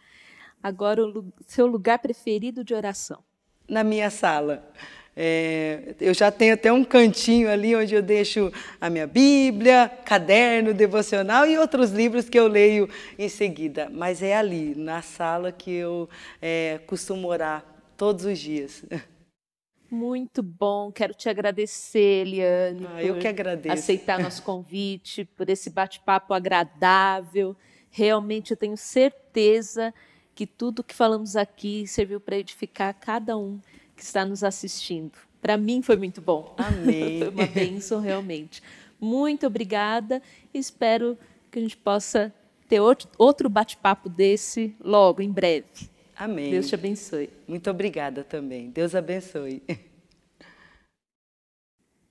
Agora, 0.63 1.05
o 1.05 1.33
seu 1.47 1.67
lugar 1.67 1.99
preferido 1.99 2.65
de 2.65 2.75
oração? 2.75 3.23
Na 3.69 3.85
minha 3.85 4.09
sala. 4.09 4.73
É, 5.21 5.97
eu 6.01 6.15
já 6.15 6.31
tenho 6.31 6.55
até 6.55 6.73
um 6.73 6.85
cantinho 6.85 7.51
ali 7.51 7.75
onde 7.75 7.93
eu 7.93 8.01
deixo 8.01 8.53
a 8.81 8.89
minha 8.89 9.05
Bíblia, 9.05 9.91
caderno, 10.05 10.73
devocional 10.73 11.45
e 11.45 11.59
outros 11.59 11.91
livros 11.91 12.29
que 12.29 12.39
eu 12.39 12.47
leio 12.47 12.89
em 13.19 13.29
seguida. 13.29 13.91
Mas 13.93 14.23
é 14.23 14.37
ali, 14.37 14.77
na 14.77 15.03
sala, 15.03 15.51
que 15.51 15.73
eu 15.73 16.09
é, 16.41 16.79
costumo 16.87 17.27
orar 17.27 17.65
todos 17.97 18.27
os 18.27 18.39
dias. 18.39 18.85
Muito 19.91 20.41
bom, 20.41 20.93
quero 20.93 21.13
te 21.15 21.29
agradecer, 21.29 22.25
Eliane. 22.25 22.87
Ah, 22.89 23.03
eu 23.03 23.19
que 23.19 23.27
agradeço. 23.27 23.75
Aceitar 23.75 24.21
nosso 24.21 24.45
convite, 24.45 25.25
por 25.25 25.51
esse 25.51 25.69
bate-papo 25.69 26.33
agradável. 26.33 27.57
Realmente 27.91 28.53
eu 28.53 28.57
tenho 28.57 28.77
certeza 28.77 29.93
que 30.33 30.47
tudo 30.47 30.85
que 30.85 30.95
falamos 30.95 31.35
aqui 31.35 31.89
serviu 31.89 32.21
para 32.21 32.39
edificar 32.39 32.95
cada 32.95 33.37
um 33.37 33.59
que 33.99 34.05
está 34.05 34.25
nos 34.25 34.45
assistindo. 34.45 35.19
Para 35.43 35.57
mim 35.57 35.83
foi 35.83 35.97
muito 35.97 36.21
bom. 36.21 36.55
Amém. 36.57 37.19
foi 37.19 37.29
uma 37.29 37.47
bênção 37.47 38.01
realmente. 38.01 38.63
Muito 39.01 39.45
obrigada. 39.47 40.23
Espero 40.55 41.19
que 41.51 41.59
a 41.59 41.63
gente 41.63 41.77
possa 41.77 42.33
ter 42.69 42.81
outro 42.81 43.49
bate-papo 43.49 44.09
desse 44.09 44.77
logo, 44.81 45.21
em 45.21 45.33
breve. 45.33 45.91
Amém. 46.17 46.53
Deus 46.53 46.69
te 46.69 46.77
abençoe. 46.77 47.29
Muito 47.47 47.69
obrigada 47.69 48.23
também. 48.23 48.71
Deus 48.71 48.95
abençoe. 48.95 49.63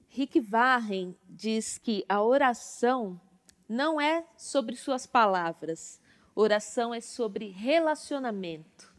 Rick 0.09 0.41
Warren 0.41 1.15
diz 1.29 1.77
que 1.77 2.03
a 2.09 2.21
oração 2.21 3.21
não 3.69 4.01
é 4.01 4.25
sobre 4.35 4.75
suas 4.75 5.05
palavras, 5.05 6.01
oração 6.35 6.93
é 6.93 6.99
sobre 6.99 7.49
relacionamento. 7.49 8.93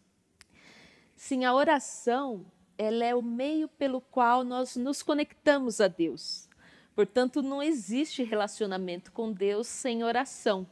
Sim, 1.16 1.44
a 1.44 1.52
oração 1.52 2.46
ela 2.78 3.04
é 3.04 3.14
o 3.14 3.20
meio 3.20 3.66
pelo 3.68 4.00
qual 4.00 4.44
nós 4.44 4.76
nos 4.76 5.02
conectamos 5.02 5.80
a 5.80 5.88
Deus. 5.88 6.48
Portanto, 6.94 7.42
não 7.42 7.60
existe 7.62 8.22
relacionamento 8.22 9.10
com 9.10 9.32
Deus 9.32 9.66
sem 9.66 10.04
oração. 10.04 10.66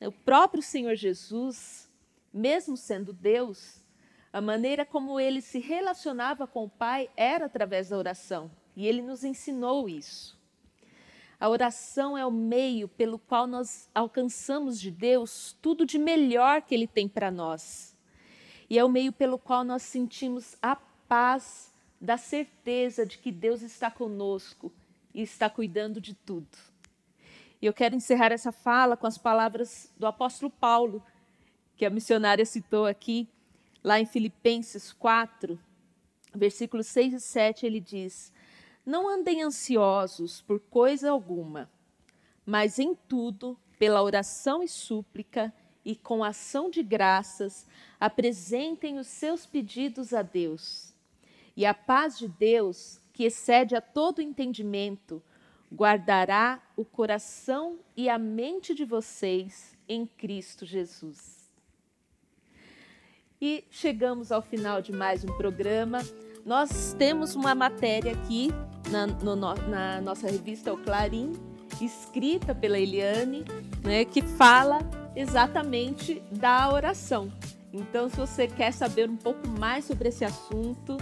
O 0.00 0.10
próprio 0.10 0.62
Senhor 0.62 0.94
Jesus, 0.94 1.88
mesmo 2.32 2.76
sendo 2.76 3.12
Deus, 3.12 3.84
a 4.32 4.40
maneira 4.40 4.86
como 4.86 5.20
ele 5.20 5.42
se 5.42 5.58
relacionava 5.58 6.46
com 6.46 6.64
o 6.64 6.70
Pai 6.70 7.10
era 7.16 7.44
através 7.44 7.90
da 7.90 7.98
oração, 7.98 8.50
e 8.74 8.86
ele 8.86 9.02
nos 9.02 9.22
ensinou 9.22 9.88
isso. 9.88 10.40
A 11.38 11.48
oração 11.48 12.16
é 12.16 12.24
o 12.24 12.30
meio 12.30 12.88
pelo 12.88 13.18
qual 13.18 13.46
nós 13.46 13.90
alcançamos 13.94 14.80
de 14.80 14.90
Deus 14.90 15.56
tudo 15.60 15.84
de 15.84 15.98
melhor 15.98 16.62
que 16.62 16.74
ele 16.74 16.86
tem 16.86 17.08
para 17.08 17.30
nós. 17.30 17.96
E 18.70 18.78
é 18.78 18.84
o 18.84 18.88
meio 18.88 19.12
pelo 19.12 19.38
qual 19.38 19.64
nós 19.64 19.82
sentimos 19.82 20.56
a 20.62 20.76
paz 21.12 21.70
da 22.00 22.16
certeza 22.16 23.04
de 23.04 23.18
que 23.18 23.30
Deus 23.30 23.60
está 23.60 23.90
conosco 23.90 24.72
e 25.12 25.20
está 25.20 25.50
cuidando 25.50 26.00
de 26.00 26.14
tudo. 26.14 26.56
E 27.60 27.66
eu 27.66 27.74
quero 27.74 27.94
encerrar 27.94 28.32
essa 28.32 28.50
fala 28.50 28.96
com 28.96 29.06
as 29.06 29.18
palavras 29.18 29.92
do 29.98 30.06
apóstolo 30.06 30.50
Paulo, 30.50 31.04
que 31.76 31.84
a 31.84 31.90
missionária 31.90 32.46
citou 32.46 32.86
aqui, 32.86 33.28
Lá 33.84 34.00
em 34.00 34.06
Filipenses 34.06 34.92
4, 34.92 35.58
versículos 36.32 36.86
6 36.86 37.14
e 37.14 37.20
7, 37.20 37.66
ele 37.66 37.80
diz: 37.80 38.32
Não 38.86 39.08
andem 39.08 39.42
ansiosos 39.42 40.40
por 40.40 40.60
coisa 40.60 41.10
alguma, 41.10 41.68
mas 42.46 42.78
em 42.78 42.94
tudo, 42.94 43.58
pela 43.78 44.02
oração 44.02 44.62
e 44.62 44.68
súplica 44.68 45.52
e 45.84 45.96
com 45.96 46.22
ação 46.22 46.70
de 46.70 46.80
graças, 46.80 47.66
apresentem 47.98 49.00
os 49.00 49.08
seus 49.08 49.44
pedidos 49.44 50.14
a 50.14 50.22
Deus. 50.22 50.91
E 51.56 51.66
a 51.66 51.74
paz 51.74 52.18
de 52.18 52.28
Deus, 52.28 53.00
que 53.12 53.24
excede 53.24 53.74
a 53.74 53.80
todo 53.80 54.22
entendimento, 54.22 55.22
guardará 55.72 56.60
o 56.76 56.84
coração 56.84 57.78
e 57.96 58.08
a 58.08 58.18
mente 58.18 58.74
de 58.74 58.84
vocês 58.84 59.76
em 59.88 60.06
Cristo 60.06 60.64
Jesus. 60.64 61.50
E 63.40 63.64
chegamos 63.70 64.30
ao 64.30 64.40
final 64.40 64.80
de 64.80 64.92
mais 64.92 65.24
um 65.24 65.36
programa. 65.36 65.98
Nós 66.44 66.94
temos 66.98 67.34
uma 67.34 67.54
matéria 67.54 68.12
aqui 68.12 68.50
na, 68.90 69.06
no, 69.06 69.34
na 69.36 70.00
nossa 70.00 70.30
revista 70.30 70.72
O 70.72 70.78
Clarim, 70.78 71.32
escrita 71.80 72.54
pela 72.54 72.78
Eliane, 72.78 73.44
né, 73.82 74.04
que 74.04 74.22
fala 74.22 74.78
exatamente 75.16 76.22
da 76.30 76.72
oração. 76.72 77.32
Então, 77.72 78.08
se 78.08 78.16
você 78.16 78.46
quer 78.46 78.72
saber 78.72 79.08
um 79.08 79.16
pouco 79.16 79.48
mais 79.48 79.86
sobre 79.86 80.10
esse 80.10 80.24
assunto, 80.24 80.98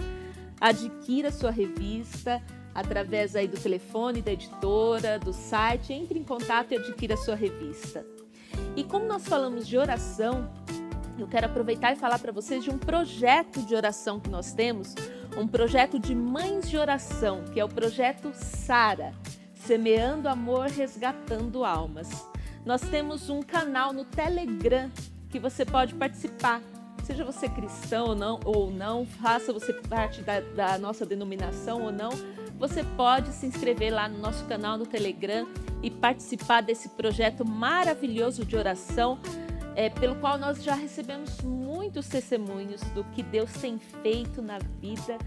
adquira 0.61 1.31
sua 1.31 1.49
revista 1.49 2.41
através 2.73 3.35
aí 3.35 3.47
do 3.47 3.59
telefone 3.59 4.21
da 4.21 4.31
editora, 4.31 5.19
do 5.19 5.33
site, 5.33 5.91
entre 5.91 6.17
em 6.19 6.23
contato 6.23 6.71
e 6.71 6.77
adquira 6.77 7.17
sua 7.17 7.35
revista. 7.35 8.05
E 8.75 8.83
como 8.83 9.05
nós 9.05 9.27
falamos 9.27 9.67
de 9.67 9.77
oração, 9.77 10.49
eu 11.17 11.27
quero 11.27 11.47
aproveitar 11.47 11.91
e 11.91 11.95
falar 11.97 12.19
para 12.19 12.31
vocês 12.31 12.63
de 12.63 12.69
um 12.69 12.77
projeto 12.77 13.61
de 13.63 13.75
oração 13.75 14.19
que 14.19 14.29
nós 14.29 14.53
temos, 14.53 14.95
um 15.37 15.47
projeto 15.47 15.99
de 15.99 16.15
mães 16.15 16.69
de 16.69 16.77
oração, 16.77 17.43
que 17.53 17.59
é 17.59 17.65
o 17.65 17.69
projeto 17.69 18.31
Sara, 18.33 19.13
Semeando 19.53 20.29
Amor, 20.29 20.67
Resgatando 20.67 21.65
Almas. 21.65 22.09
Nós 22.65 22.81
temos 22.81 23.29
um 23.29 23.41
canal 23.41 23.91
no 23.91 24.05
Telegram 24.05 24.89
que 25.29 25.39
você 25.39 25.65
pode 25.65 25.95
participar. 25.95 26.61
Seja 27.03 27.23
você 27.23 27.49
cristão 27.49 28.07
ou 28.07 28.15
não, 28.15 28.39
ou 28.45 28.71
não 28.71 29.05
faça 29.05 29.51
você 29.51 29.73
parte 29.73 30.21
da, 30.21 30.39
da 30.39 30.77
nossa 30.77 31.05
denominação 31.05 31.83
ou 31.83 31.91
não, 31.91 32.11
você 32.57 32.83
pode 32.83 33.31
se 33.33 33.45
inscrever 33.45 33.91
lá 33.91 34.07
no 34.07 34.19
nosso 34.19 34.45
canal 34.45 34.77
no 34.77 34.85
Telegram 34.85 35.47
e 35.81 35.89
participar 35.89 36.61
desse 36.61 36.89
projeto 36.89 37.43
maravilhoso 37.43 38.45
de 38.45 38.55
oração, 38.55 39.19
é, 39.75 39.89
pelo 39.89 40.15
qual 40.17 40.37
nós 40.37 40.63
já 40.63 40.75
recebemos 40.75 41.41
muitos 41.41 42.07
testemunhos 42.07 42.81
do 42.93 43.03
que 43.05 43.23
Deus 43.23 43.51
tem 43.53 43.79
feito 43.79 44.41
na 44.41 44.59
vida 44.79 45.17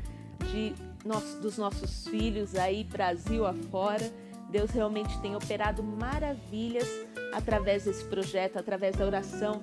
de 0.50 0.74
nós, 1.04 1.34
dos 1.36 1.58
nossos 1.58 2.06
filhos 2.06 2.54
aí, 2.54 2.84
Brasil 2.84 3.44
afora. 3.44 4.12
Deus 4.50 4.70
realmente 4.70 5.18
tem 5.20 5.34
operado 5.34 5.82
maravilhas 5.82 6.88
através 7.32 7.84
desse 7.84 8.04
projeto, 8.04 8.58
através 8.58 8.94
da 8.94 9.04
oração 9.04 9.60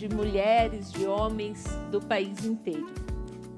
de 0.00 0.08
mulheres, 0.08 0.90
de 0.90 1.06
homens 1.06 1.62
do 1.90 2.00
país 2.00 2.44
inteiro. 2.44 2.92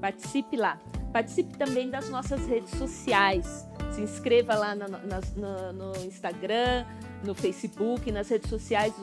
Participe 0.01 0.57
lá. 0.57 0.77
Participe 1.13 1.57
também 1.57 1.89
das 1.89 2.09
nossas 2.09 2.45
redes 2.45 2.71
sociais. 2.71 3.65
Se 3.91 4.01
inscreva 4.01 4.55
lá 4.55 4.75
no, 4.75 4.85
no, 4.87 5.73
no 5.73 6.05
Instagram, 6.05 6.85
no 7.23 7.33
Facebook, 7.33 8.11
nas 8.11 8.27
redes 8.27 8.49
sociais 8.49 8.93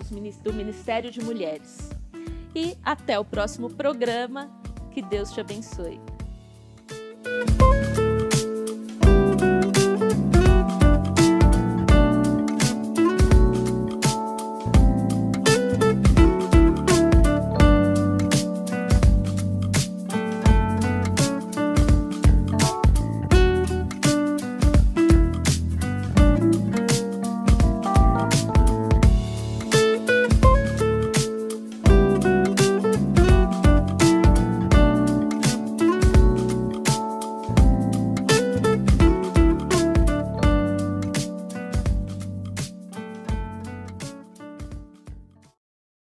do 0.42 0.52
Ministério 0.52 1.10
de 1.10 1.24
Mulheres. 1.24 1.90
E 2.54 2.76
até 2.82 3.18
o 3.18 3.24
próximo 3.24 3.70
programa. 3.70 4.50
Que 4.90 5.00
Deus 5.00 5.32
te 5.32 5.40
abençoe. 5.40 6.00